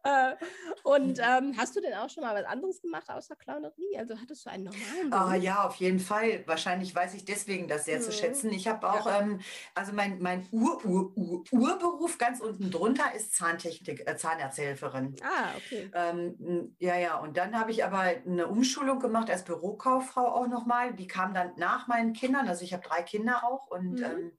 [0.04, 0.36] Äh,
[0.84, 3.98] und ähm, hast du denn auch schon mal was anderes gemacht außer Clownerie?
[3.98, 5.32] Also hattest du einen normalen ah, Beruf?
[5.32, 6.44] Ah, ja, auf jeden Fall.
[6.46, 8.04] Wahrscheinlich weiß ich deswegen das sehr mhm.
[8.04, 8.52] zu schätzen.
[8.52, 9.22] Ich habe auch, ja.
[9.22, 9.40] ähm,
[9.76, 15.16] also mein, mein Ur, Ur, Ur, Urberuf ganz unten drunter ist Zahntechnik, äh, Zahnarzthelferin.
[15.24, 15.90] Ah, okay.
[15.94, 17.18] Ähm, ja, ja.
[17.18, 21.54] Und dann habe ich aber eine Umschulung gemacht als Bürokauffrau auch nochmal die kam dann
[21.58, 24.04] nach meinen Kindern, also ich habe drei Kinder auch und, mhm.
[24.04, 24.38] ähm,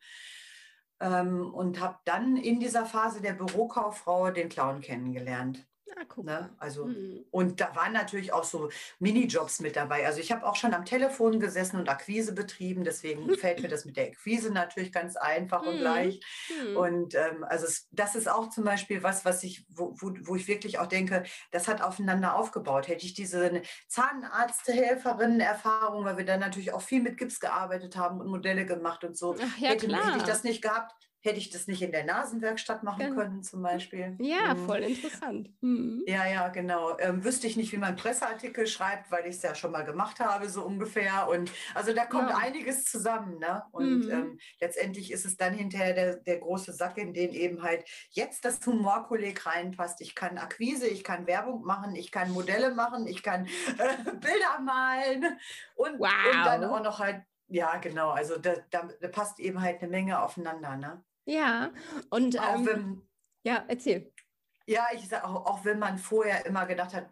[1.00, 5.66] ähm, und habe dann in dieser Phase der Bürokauffrau den Clown kennengelernt.
[5.97, 6.51] Ah, guck ne?
[6.59, 7.24] Also, mhm.
[7.30, 10.07] Und da waren natürlich auch so Minijobs mit dabei.
[10.07, 13.84] Also ich habe auch schon am Telefon gesessen und Akquise betrieben, deswegen fällt mir das
[13.84, 15.68] mit der Akquise natürlich ganz einfach mhm.
[15.68, 16.24] und leicht.
[16.51, 16.76] Mhm.
[16.76, 20.36] Und ähm, also es, das ist auch zum Beispiel was, was ich, wo, wo, wo,
[20.36, 22.89] ich wirklich auch denke, das hat aufeinander aufgebaut.
[22.89, 28.28] Hätte ich diese Zahnarzthelferinnen-Erfahrung, weil wir dann natürlich auch viel mit Gips gearbeitet haben und
[28.28, 31.66] Modelle gemacht und so, Ach, ja, hätte, hätte ich das nicht gehabt, Hätte ich das
[31.66, 33.16] nicht in der Nasenwerkstatt machen genau.
[33.16, 34.16] können, zum Beispiel?
[34.20, 34.66] Ja, mhm.
[34.66, 35.50] voll interessant.
[35.60, 36.04] Mhm.
[36.06, 36.96] Ja, ja, genau.
[36.98, 40.20] Ähm, wüsste ich nicht, wie man Presseartikel schreibt, weil ich es ja schon mal gemacht
[40.20, 41.28] habe, so ungefähr.
[41.28, 42.36] Und also da kommt ja.
[42.36, 43.38] einiges zusammen.
[43.38, 43.64] Ne?
[43.72, 44.10] Und mhm.
[44.10, 48.44] ähm, letztendlich ist es dann hinterher der, der große Sack, in den eben halt jetzt
[48.44, 50.00] das Humorkolleg reinpasst.
[50.00, 53.46] Ich kann Akquise, ich kann Werbung machen, ich kann Modelle machen, ich kann
[53.78, 55.24] äh, Bilder malen
[55.74, 56.08] und, wow.
[56.32, 58.10] und dann auch noch halt ja, genau.
[58.10, 60.76] Also da, da, da, passt eben halt eine Menge aufeinander.
[60.76, 61.02] Ne?
[61.28, 61.72] Ja,
[62.08, 63.02] und auch ähm, wenn,
[63.44, 64.10] ja, erzähl.
[64.66, 67.06] Ja, ich sage auch, auch wenn man vorher immer gedacht hat,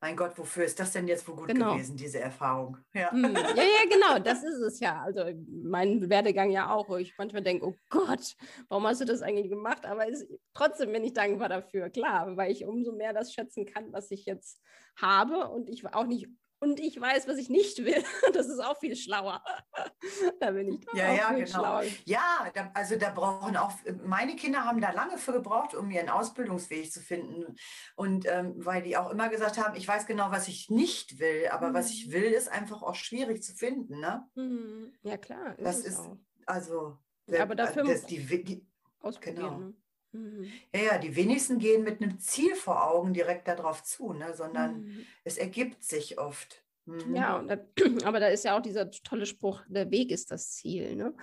[0.00, 1.74] mein Gott, wofür ist das denn jetzt wohl gut genau.
[1.74, 2.78] gewesen, diese Erfahrung?
[2.92, 3.12] Ja.
[3.12, 3.32] Hm.
[3.34, 5.02] ja, ja, genau, das ist es ja.
[5.02, 5.24] Also
[5.62, 8.34] mein Werdegang ja auch, wo ich manchmal denke, oh Gott,
[8.68, 9.86] warum hast du das eigentlich gemacht?
[9.86, 13.92] Aber es, trotzdem bin ich dankbar dafür, klar, weil ich umso mehr das schätzen kann,
[13.92, 14.60] was ich jetzt
[14.96, 16.28] habe und ich auch nicht
[16.60, 18.04] und ich weiß, was ich nicht will.
[18.32, 19.42] Das ist auch viel schlauer.
[20.40, 21.58] da bin ich ja, auch ja, viel genau.
[21.58, 21.82] schlauer.
[22.04, 23.72] Ja, da, also da brauchen auch,
[24.04, 27.56] meine Kinder haben da lange für gebraucht, um ihren Ausbildungsweg zu finden.
[27.96, 31.48] Und ähm, weil die auch immer gesagt haben, ich weiß genau, was ich nicht will,
[31.50, 31.74] aber mhm.
[31.74, 32.12] was ich mhm.
[32.12, 34.00] will, ist einfach auch schwierig zu finden.
[34.00, 34.28] Ne?
[34.34, 34.92] Mhm.
[35.02, 35.58] Ja, klar.
[35.58, 36.16] Ist das ist, auch.
[36.46, 38.66] also, ja, aber dafür das, die, die,
[39.00, 39.36] ausprobieren.
[39.36, 39.58] Genau.
[39.58, 39.74] Ne?
[40.12, 40.50] Mhm.
[40.74, 44.82] Ja, ja, die wenigsten gehen mit einem Ziel vor Augen direkt darauf zu, ne, sondern
[44.82, 45.06] mhm.
[45.24, 46.64] es ergibt sich oft.
[46.86, 47.14] Mhm.
[47.14, 47.58] Ja, da,
[48.04, 50.96] aber da ist ja auch dieser tolle Spruch, der Weg ist das Ziel.
[50.96, 51.14] Ne?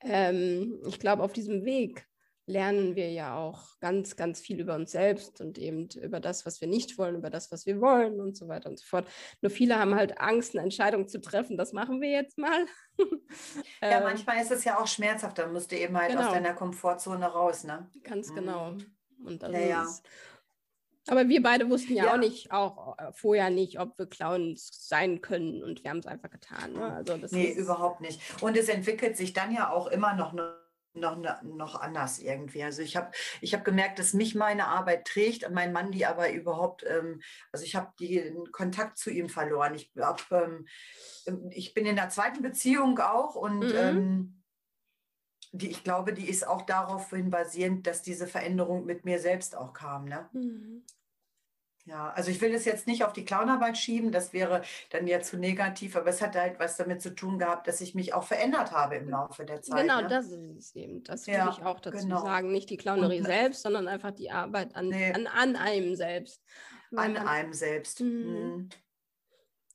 [0.00, 2.06] Ähm, ich glaube, auf diesem Weg
[2.50, 6.60] lernen wir ja auch ganz, ganz viel über uns selbst und eben über das, was
[6.60, 9.06] wir nicht wollen, über das, was wir wollen und so weiter und so fort.
[9.40, 11.56] Nur viele haben halt Angst, eine Entscheidung zu treffen.
[11.56, 12.66] Das machen wir jetzt mal.
[13.82, 15.38] ja, manchmal ist es ja auch schmerzhaft.
[15.38, 16.26] Da musst du eben halt genau.
[16.26, 17.64] aus deiner Komfortzone raus.
[17.64, 17.88] Ne?
[18.02, 18.72] Ganz genau.
[18.72, 18.96] Mhm.
[19.24, 19.86] Und das ja, ja.
[21.08, 24.70] aber wir beide wussten ja, ja, auch nicht, auch äh, vorher nicht, ob wir Clowns
[24.88, 26.72] sein können und wir haben es einfach getan.
[26.72, 26.92] Ne?
[26.94, 28.20] Also das nee, überhaupt nicht.
[28.42, 30.58] Und es entwickelt sich dann ja auch immer noch eine
[30.94, 32.62] noch, noch anders irgendwie.
[32.62, 33.10] Also ich habe
[33.40, 37.20] ich hab gemerkt, dass mich meine Arbeit trägt, mein Mann die aber überhaupt, ähm,
[37.52, 39.74] also ich habe den Kontakt zu ihm verloren.
[39.74, 40.66] Ich, hab, ähm,
[41.50, 43.74] ich bin in der zweiten Beziehung auch und mhm.
[43.74, 44.42] ähm,
[45.52, 49.72] die, ich glaube, die ist auch daraufhin basierend, dass diese Veränderung mit mir selbst auch
[49.72, 50.04] kam.
[50.04, 50.28] Ne?
[50.32, 50.84] Mhm.
[51.86, 55.20] Ja, also ich will es jetzt nicht auf die Clownarbeit schieben, das wäre dann ja
[55.20, 58.24] zu negativ, aber es hat halt was damit zu tun gehabt, dass ich mich auch
[58.24, 59.82] verändert habe im Laufe der Zeit.
[59.82, 60.08] Genau, ne?
[60.08, 61.02] das ist es eben.
[61.04, 62.22] Das ja, will ich auch dazu genau.
[62.22, 62.52] sagen.
[62.52, 65.12] Nicht die Clownerie Und, selbst, sondern einfach die Arbeit an, nee.
[65.12, 66.42] an, an einem selbst.
[66.94, 68.00] An einem selbst.
[68.00, 68.08] Mhm.
[68.08, 68.68] mhm.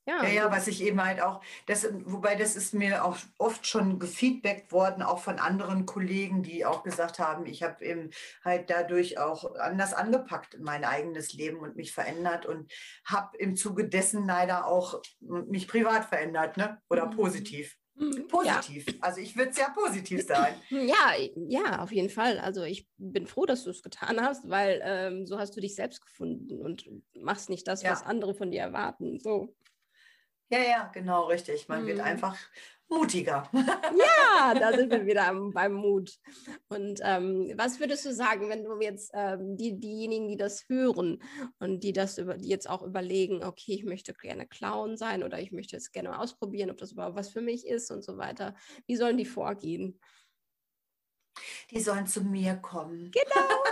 [0.07, 3.65] Ja, ja, ja, was ich eben halt auch, das, wobei das ist mir auch oft
[3.65, 8.11] schon gefeedbackt worden, auch von anderen Kollegen, die auch gesagt haben, ich habe eben
[8.43, 12.71] halt dadurch auch anders angepackt in mein eigenes Leben und mich verändert und
[13.03, 16.79] habe im Zuge dessen leider auch mich privat verändert, ne?
[16.87, 17.15] Oder mhm.
[17.15, 17.75] positiv.
[17.95, 18.27] Mhm.
[18.27, 18.85] Positiv.
[18.87, 18.93] Ja.
[19.01, 20.55] Also ich würde es ja positiv sagen.
[20.69, 21.13] Ja,
[21.47, 22.39] ja, auf jeden Fall.
[22.39, 25.75] Also ich bin froh, dass du es getan hast, weil ähm, so hast du dich
[25.75, 26.85] selbst gefunden und
[27.19, 27.91] machst nicht das, ja.
[27.91, 29.19] was andere von dir erwarten.
[29.19, 29.55] So.
[30.49, 31.67] Ja, ja, genau, richtig.
[31.67, 31.87] Man mhm.
[31.87, 32.37] wird einfach
[32.87, 33.49] mutiger.
[33.53, 36.19] Ja, da sind wir wieder beim Mut.
[36.67, 41.21] Und ähm, was würdest du sagen, wenn du jetzt ähm, die, diejenigen, die das hören
[41.59, 45.39] und die das über, die jetzt auch überlegen, okay, ich möchte gerne Clown sein oder
[45.39, 48.55] ich möchte jetzt gerne ausprobieren, ob das überhaupt was für mich ist und so weiter.
[48.85, 49.99] Wie sollen die vorgehen?
[51.71, 53.11] Die sollen zu mir kommen.
[53.11, 53.63] Genau.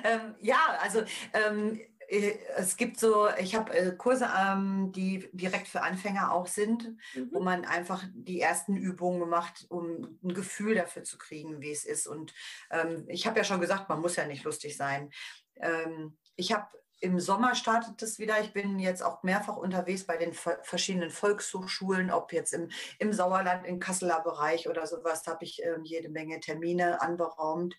[0.04, 1.02] ähm, ja, also
[1.32, 6.48] ähm, äh, es gibt so, ich habe äh, Kurse, ähm, die direkt für Anfänger auch
[6.48, 7.30] sind, mhm.
[7.32, 11.84] wo man einfach die ersten Übungen macht, um ein Gefühl dafür zu kriegen, wie es
[11.84, 12.06] ist.
[12.06, 12.34] Und
[12.70, 15.10] ähm, ich habe ja schon gesagt, man muss ja nicht lustig sein.
[15.56, 16.66] Ähm, ich habe
[17.00, 18.40] im Sommer startet es wieder.
[18.40, 23.66] Ich bin jetzt auch mehrfach unterwegs bei den verschiedenen Volkshochschulen, ob jetzt im, im Sauerland,
[23.66, 27.76] im Kasseler Bereich oder sowas, habe ich ähm, jede Menge Termine anberaumt,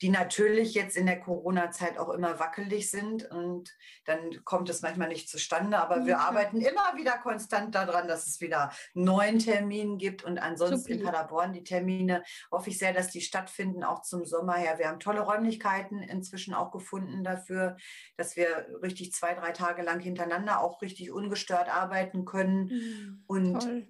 [0.00, 3.70] die natürlich jetzt in der Corona-Zeit auch immer wackelig sind und
[4.06, 5.78] dann kommt es manchmal nicht zustande.
[5.78, 6.06] Aber ja.
[6.06, 10.94] wir arbeiten immer wieder konstant daran, dass es wieder neuen Termin gibt und ansonsten Super.
[10.94, 14.78] in Paderborn die Termine hoffe ich sehr, dass die stattfinden, auch zum Sommer her.
[14.78, 17.76] Wir haben tolle Räumlichkeiten inzwischen auch gefunden dafür,
[18.16, 22.66] dass wir richtig zwei, drei Tage lang hintereinander auch richtig ungestört arbeiten können.
[22.66, 23.88] Mhm, und toll.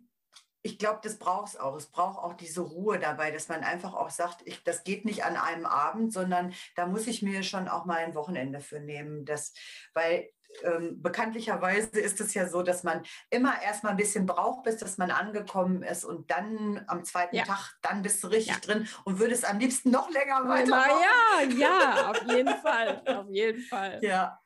[0.63, 1.77] ich glaube, das braucht es auch.
[1.77, 5.25] Es braucht auch diese Ruhe dabei, dass man einfach auch sagt, ich, das geht nicht
[5.25, 9.25] an einem Abend, sondern da muss ich mir schon auch mal ein Wochenende für nehmen.
[9.25, 9.53] Das,
[9.95, 10.29] weil
[10.63, 14.77] ähm, bekanntlicherweise ist es ja so, dass man immer erst mal ein bisschen braucht, bis
[14.77, 17.45] dass man angekommen ist und dann am zweiten ja.
[17.45, 18.61] Tag, dann bist du richtig ja.
[18.61, 21.55] drin und würdest am liebsten noch länger weitermachen.
[21.59, 23.99] Ja, ja, auf jeden Fall, auf jeden Fall.
[24.03, 24.42] Ja,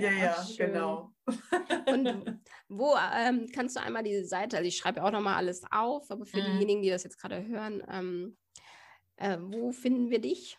[0.00, 1.12] ja, ja, genau.
[1.86, 6.10] Und wo ähm, kannst du einmal diese Seite, also ich schreibe auch nochmal alles auf,
[6.10, 6.52] aber für mhm.
[6.52, 8.36] diejenigen, die das jetzt gerade hören, ähm,
[9.16, 10.58] äh, wo finden wir dich?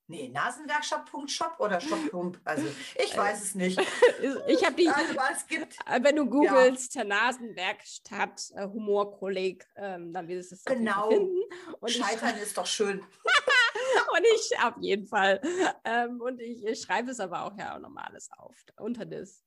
[0.09, 1.99] Nee, Nasenwerkstatt.shop oder Shop.
[2.45, 3.79] Also ich äh, weiß es nicht.
[4.49, 4.89] Ich habe die.
[4.89, 7.05] Also, es gibt, äh, wenn du googelst ja.
[7.05, 11.11] Nasenwerkstatt Humorkolleg, ähm, dann wirst du es genau.
[11.11, 11.43] finden.
[11.81, 13.01] Und Scheitern ist doch schön.
[13.01, 15.41] und ich auf jeden Fall.
[15.85, 19.45] Ähm, und ich, ich, schreibe es aber auch ja auch nochmal alles auf unter das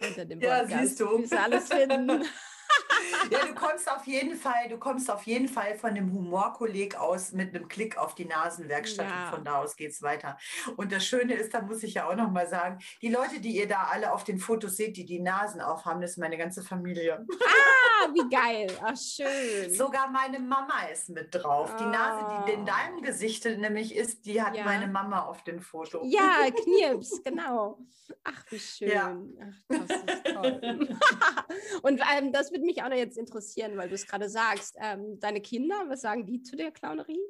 [0.00, 0.70] unter dem Podcast.
[0.70, 1.30] Ja, siehst du.
[1.30, 2.24] Wie alles finden.
[3.30, 7.32] ja, du kommst auf jeden Fall, du kommst auf jeden Fall von dem Humorkolleg aus
[7.32, 9.24] mit einem Klick auf die Nasenwerkstatt ja.
[9.24, 10.36] und von da aus geht es weiter.
[10.76, 13.56] Und das Schöne ist, da muss ich ja auch noch mal sagen, die Leute, die
[13.56, 16.62] ihr da alle auf den Fotos seht, die die Nasen aufhaben, das ist meine ganze
[16.62, 17.26] Familie.
[17.40, 18.66] Ah, wie geil.
[18.82, 19.72] Ach, schön.
[19.72, 21.70] Sogar meine Mama ist mit drauf.
[21.74, 21.78] Oh.
[21.78, 24.64] Die Nase, die in deinem Gesicht nämlich ist, die hat ja.
[24.64, 26.02] meine Mama auf dem Foto.
[26.04, 27.78] Ja, Knirps, genau.
[28.24, 28.88] Ach, wie schön.
[28.88, 29.16] Ja.
[29.40, 30.98] Ach, das ist toll.
[31.82, 34.76] und ähm, das würde mich auch noch jetzt interessieren, weil du es gerade sagst.
[34.80, 37.20] Ähm, deine Kinder, was sagen die zu der Clownerie?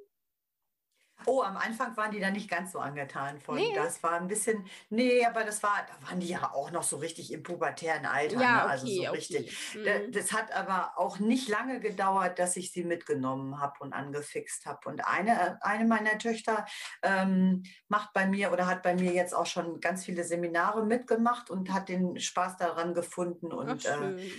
[1.27, 3.55] Oh, am Anfang waren die da nicht ganz so angetan von.
[3.55, 3.73] Nee.
[3.75, 6.97] Das war ein bisschen, nee, aber das war, da waren die ja auch noch so
[6.99, 8.41] richtig im pubertären Alter.
[8.41, 8.63] Ja, ne?
[8.65, 9.09] also so okay.
[9.09, 9.75] richtig.
[9.75, 10.13] Mhm.
[10.13, 14.87] Das hat aber auch nicht lange gedauert, dass ich sie mitgenommen habe und angefixt habe.
[14.89, 16.67] Und eine, eine meiner Töchter
[17.03, 21.49] ähm, macht bei mir oder hat bei mir jetzt auch schon ganz viele Seminare mitgemacht
[21.49, 23.53] und hat den Spaß daran gefunden.
[23.53, 24.31] Und Ach, äh,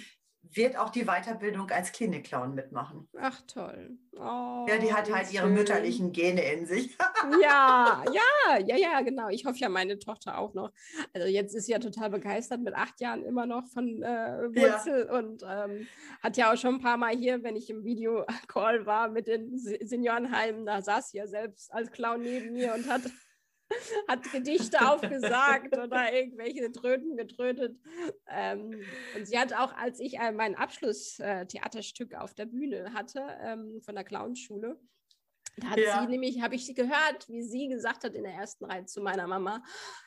[0.53, 3.07] wird auch die Weiterbildung als Klinikclown mitmachen.
[3.19, 3.97] Ach toll.
[4.13, 6.97] Oh, ja, die hat halt ihre mütterlichen Gene in sich.
[7.41, 9.29] ja, ja, ja, ja, genau.
[9.29, 10.71] Ich hoffe ja, meine Tochter auch noch.
[11.13, 15.07] Also jetzt ist sie ja total begeistert mit acht Jahren immer noch von äh, Wurzel
[15.09, 15.17] ja.
[15.17, 15.87] und ähm,
[16.21, 19.57] hat ja auch schon ein paar Mal hier, wenn ich im Videocall war mit den
[19.57, 23.01] Seniorenheimen, da saß sie ja selbst als Clown neben mir und hat
[24.07, 27.77] hat Gedichte aufgesagt oder irgendwelche Tröten getrötet.
[28.27, 28.81] Ähm,
[29.15, 33.81] und sie hat auch, als ich äh, mein Abschlusstheaterstück äh, auf der Bühne hatte ähm,
[33.81, 34.79] von der Clownschule,
[35.57, 36.01] da hat ja.
[36.01, 39.27] sie nämlich, habe ich gehört, wie sie gesagt hat in der ersten Reihe zu meiner
[39.27, 39.63] Mama,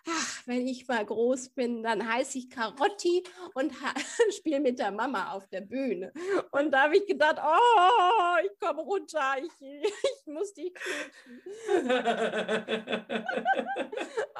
[0.08, 3.22] ach, wenn ich mal groß bin, dann heiße ich Karotti
[3.54, 3.72] und
[4.36, 6.12] spiele mit der Mama auf der Bühne.
[6.50, 11.68] Und da habe ich gedacht, oh, ich komme runter, ich, ich muss die knutschen.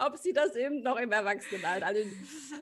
[0.07, 2.01] Ob sie das eben noch im Erwachsenenalter, also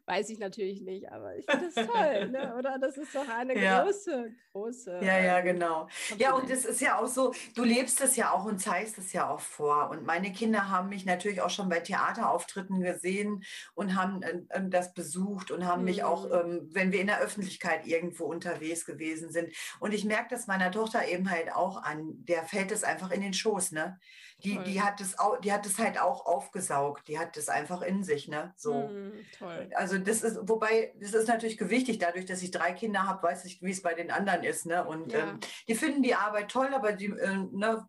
[0.06, 2.54] weiß ich natürlich nicht, aber ich finde das toll, ne?
[2.58, 2.78] oder?
[2.78, 3.84] Das ist doch eine ja.
[3.84, 5.00] große, große.
[5.02, 5.88] Ja, ja, genau.
[6.16, 9.12] Ja, und es ist ja auch so, du lebst es ja auch und zeigst es
[9.12, 9.90] ja auch vor.
[9.90, 14.68] Und meine Kinder haben mich natürlich auch schon bei Theaterauftritten gesehen und haben äh, äh
[14.68, 15.86] das besucht und haben mhm.
[15.86, 16.32] mich auch, mhm.
[16.32, 19.52] ähm, wenn wir in der Öffentlichkeit irgendwo unterwegs gewesen sind.
[19.80, 23.20] Und ich merke das meiner Tochter eben halt auch an, der fällt es einfach in
[23.20, 23.98] den Schoß, ne?
[24.44, 27.08] Die, die, hat das auch, die hat es halt auch aufgesaugt.
[27.08, 28.52] Die hat das einfach in sich, ne?
[28.56, 28.74] So.
[28.74, 29.70] Mm, toll.
[29.74, 33.46] Also das ist, wobei, das ist natürlich gewichtig, dadurch, dass ich drei Kinder habe, weiß
[33.46, 34.86] ich, wie es bei den anderen ist, ne?
[34.86, 35.20] Und ja.
[35.20, 37.88] ähm, die finden die Arbeit toll, aber die äh, ne,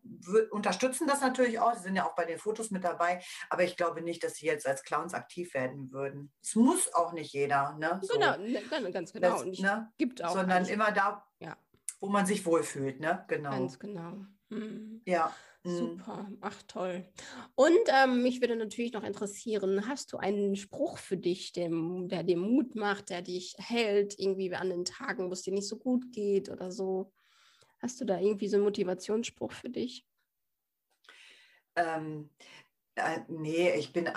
[0.50, 1.74] unterstützen das natürlich auch.
[1.74, 3.20] Sie sind ja auch bei den Fotos mit dabei,
[3.50, 6.32] aber ich glaube nicht, dass sie jetzt als Clowns aktiv werden würden.
[6.42, 8.00] Es muss auch nicht jeder, ne?
[8.02, 8.14] So.
[8.14, 8.36] Genau,
[8.90, 9.32] ganz genau.
[9.32, 9.92] Das, Und ne?
[9.98, 10.32] gibt auch.
[10.32, 11.56] Sondern immer da, ja.
[12.00, 13.24] wo man sich wohlfühlt, ne?
[13.28, 13.50] Genau.
[13.50, 14.24] Ganz genau.
[14.48, 15.02] Mhm.
[15.04, 15.34] Ja.
[15.68, 15.76] Mhm.
[15.76, 17.06] Super, ach toll.
[17.54, 22.22] Und ähm, mich würde natürlich noch interessieren, hast du einen Spruch für dich, dem, der
[22.22, 25.76] dir Mut macht, der dich hält, irgendwie an den Tagen, wo es dir nicht so
[25.78, 27.12] gut geht oder so?
[27.80, 30.06] Hast du da irgendwie so einen Motivationsspruch für dich?
[31.76, 32.30] Ähm,
[32.94, 34.08] äh, nee, ich bin,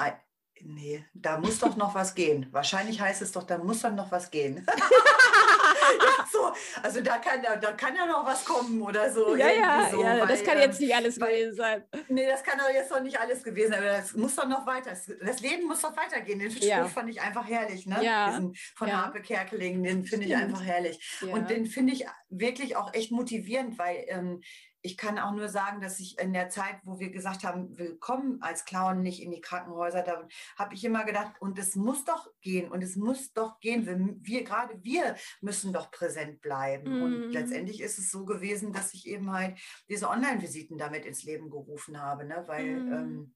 [0.65, 2.47] nee, da muss doch noch was gehen.
[2.51, 4.65] Wahrscheinlich heißt es doch, da muss doch noch was gehen.
[6.31, 6.51] so,
[6.81, 9.35] also da kann, da kann ja noch was kommen oder so.
[9.35, 11.83] Ja, ja, so, ja weil, das kann jetzt ähm, nicht alles weil, gewesen sein.
[12.07, 13.83] Nee, das kann doch jetzt noch nicht alles gewesen sein.
[13.83, 14.91] Das muss doch noch weiter.
[14.91, 16.39] Das Leben muss doch weitergehen.
[16.39, 16.85] Den Spruch ja.
[16.85, 17.85] fand ich einfach herrlich.
[17.85, 18.03] Ne?
[18.03, 18.29] Ja.
[18.29, 19.05] Diesen von ja.
[19.05, 20.99] Harpe Kerkeling, den finde ich einfach herrlich.
[21.21, 21.33] Ja.
[21.33, 24.41] Und den finde ich wirklich auch echt motivierend, weil ähm,
[24.83, 28.41] ich kann auch nur sagen, dass ich in der Zeit, wo wir gesagt haben, willkommen
[28.41, 30.27] als Clown nicht in die Krankenhäuser, da
[30.57, 33.85] habe ich immer gedacht, und es muss doch gehen und es muss doch gehen.
[33.85, 36.99] Wir, wir gerade wir müssen doch präsent bleiben.
[36.99, 37.03] Mm.
[37.03, 37.31] Und mhm.
[37.31, 42.01] letztendlich ist es so gewesen, dass ich eben halt diese Online-Visiten damit ins Leben gerufen
[42.01, 42.43] habe, ne?
[42.47, 42.93] weil mm.
[42.93, 43.35] ähm,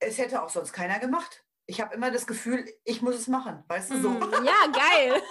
[0.00, 1.44] es hätte auch sonst keiner gemacht.
[1.66, 4.10] Ich habe immer das Gefühl, ich muss es machen, weißt du so.
[4.10, 5.22] Mm, ja, geil.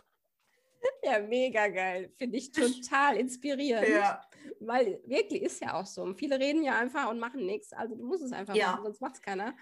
[1.06, 2.10] Ja, mega geil.
[2.16, 3.88] Finde ich total inspirierend.
[3.88, 4.20] Ja.
[4.58, 6.12] Weil wirklich ist ja auch so.
[6.14, 7.72] Viele reden ja einfach und machen nichts.
[7.72, 8.72] Also du musst es einfach ja.
[8.72, 9.54] machen, sonst macht es keiner.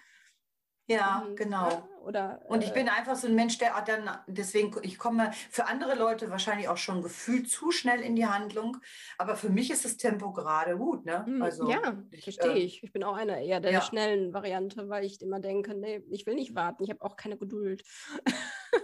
[0.87, 1.87] Ja, und, genau.
[2.05, 5.67] Oder, und ich äh, bin einfach so ein Mensch, der dann, deswegen, ich komme für
[5.67, 8.77] andere Leute wahrscheinlich auch schon gefühlt zu schnell in die Handlung,
[9.19, 11.25] aber für mich ist das Tempo gerade gut, ne?
[11.25, 11.81] Hm, also, ja,
[12.23, 12.83] verstehe äh, ich.
[12.83, 13.83] Ich bin auch einer eher der ja.
[13.83, 17.37] schnellen Variante, weil ich immer denke, nee, ich will nicht warten, ich habe auch keine
[17.37, 17.83] Geduld.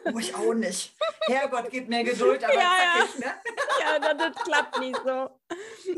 [0.05, 0.95] Oh, ich auch nicht.
[1.27, 3.33] Herrgott, gib mir Geduld, aber ja, zackig, ne?
[3.81, 5.31] Ja, das klappt nicht so.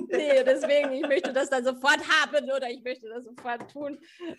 [0.08, 3.98] Nee, deswegen, ich möchte das dann sofort haben oder ich möchte das sofort tun,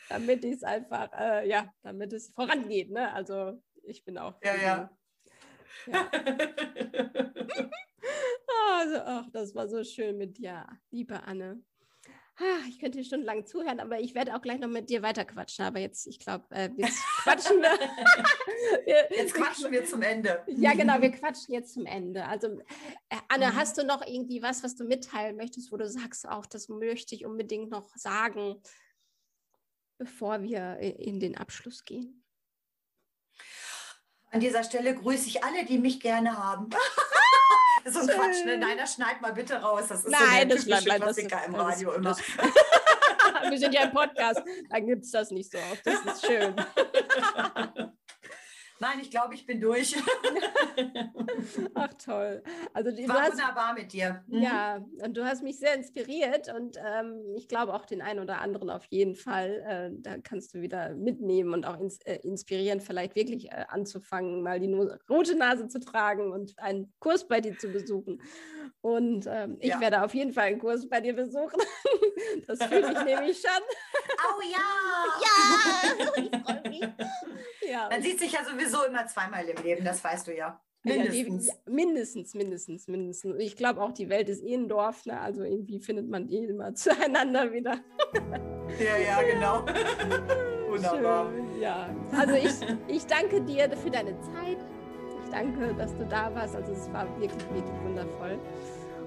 [0.09, 2.72] damit ich es einfach, äh, ja, damit es vorangeht.
[2.81, 3.11] Ne?
[3.13, 4.35] Also ich bin auch.
[4.43, 4.89] Ja, ja.
[5.87, 6.11] ja.
[8.79, 11.63] also, ach, das war so schön mit dir, liebe Anne.
[12.67, 15.65] Ich könnte stundenlang zuhören, aber ich werde auch gleich noch mit dir weiter quatschen.
[15.65, 19.17] Aber jetzt, ich glaube, äh, jetzt quatschen wir.
[19.17, 20.43] jetzt quatschen wir zum Ende.
[20.47, 22.25] Ja, genau, wir quatschen jetzt zum Ende.
[22.25, 22.59] Also,
[23.09, 23.55] äh, Anne, mhm.
[23.55, 27.13] hast du noch irgendwie was, was du mitteilen möchtest, wo du sagst, auch das möchte
[27.13, 28.59] ich unbedingt noch sagen,
[29.99, 32.22] bevor wir in den Abschluss gehen?
[34.33, 36.67] An dieser Stelle grüße ich alle, die mich gerne haben.
[37.85, 38.57] so ein Quatsch, ne?
[38.57, 39.83] Nein, das schneid mal bitte raus.
[39.89, 42.09] Das ist Nein, so der typische Klassiker das, im Radio das, immer.
[42.09, 45.85] Das, wir sind ja im Podcast, da gibt es das nicht so oft.
[45.85, 46.55] Das ist schön.
[48.83, 49.95] Nein, ich glaube, ich bin durch.
[51.73, 52.43] Ach toll.
[52.73, 54.25] Also du War hast, wunderbar mit dir.
[54.27, 54.41] Mhm.
[54.41, 58.41] Ja, und du hast mich sehr inspiriert und ähm, ich glaube auch den einen oder
[58.41, 59.63] anderen auf jeden Fall.
[59.65, 64.43] Äh, da kannst du wieder mitnehmen und auch ins, äh, inspirieren, vielleicht wirklich äh, anzufangen,
[64.43, 68.21] mal die no rote Nase zu tragen und einen Kurs bei dir zu besuchen.
[68.81, 69.79] Und ähm, ich ja.
[69.79, 71.57] werde auf jeden Fall einen Kurs bei dir besuchen.
[72.47, 73.51] das fühle ich nämlich schon.
[74.25, 74.57] Oh ja!
[75.21, 76.23] Ja!
[76.23, 76.81] Ich freue mich.
[77.67, 77.89] Ja.
[77.89, 80.59] Man sieht sich ja sowieso immer zweimal im Leben, das weißt du ja.
[80.83, 81.47] Mindestens.
[81.47, 83.35] Ja, mindestens, mindestens, mindestens.
[83.39, 85.19] Ich glaube auch, die Welt ist eh ein Dorf, ne?
[85.19, 87.79] also irgendwie findet man eh immer zueinander wieder.
[88.79, 89.65] ja, ja, genau.
[90.69, 91.31] Wunderbar.
[91.31, 92.53] Schön, ja, also ich,
[92.87, 94.57] ich danke dir für deine Zeit.
[95.23, 96.55] Ich danke, dass du da warst.
[96.55, 98.39] Also es war wirklich, wirklich wundervoll.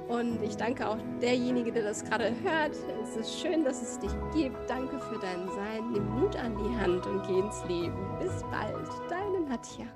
[0.09, 2.77] Und ich danke auch derjenige, der das gerade hört.
[3.03, 4.57] Es ist schön, dass es dich gibt.
[4.71, 5.91] Danke für dein Sein.
[5.93, 7.97] Nimm Mut an die Hand und geh ins Leben.
[8.21, 8.89] Bis bald.
[9.11, 9.87] Deine Nadja.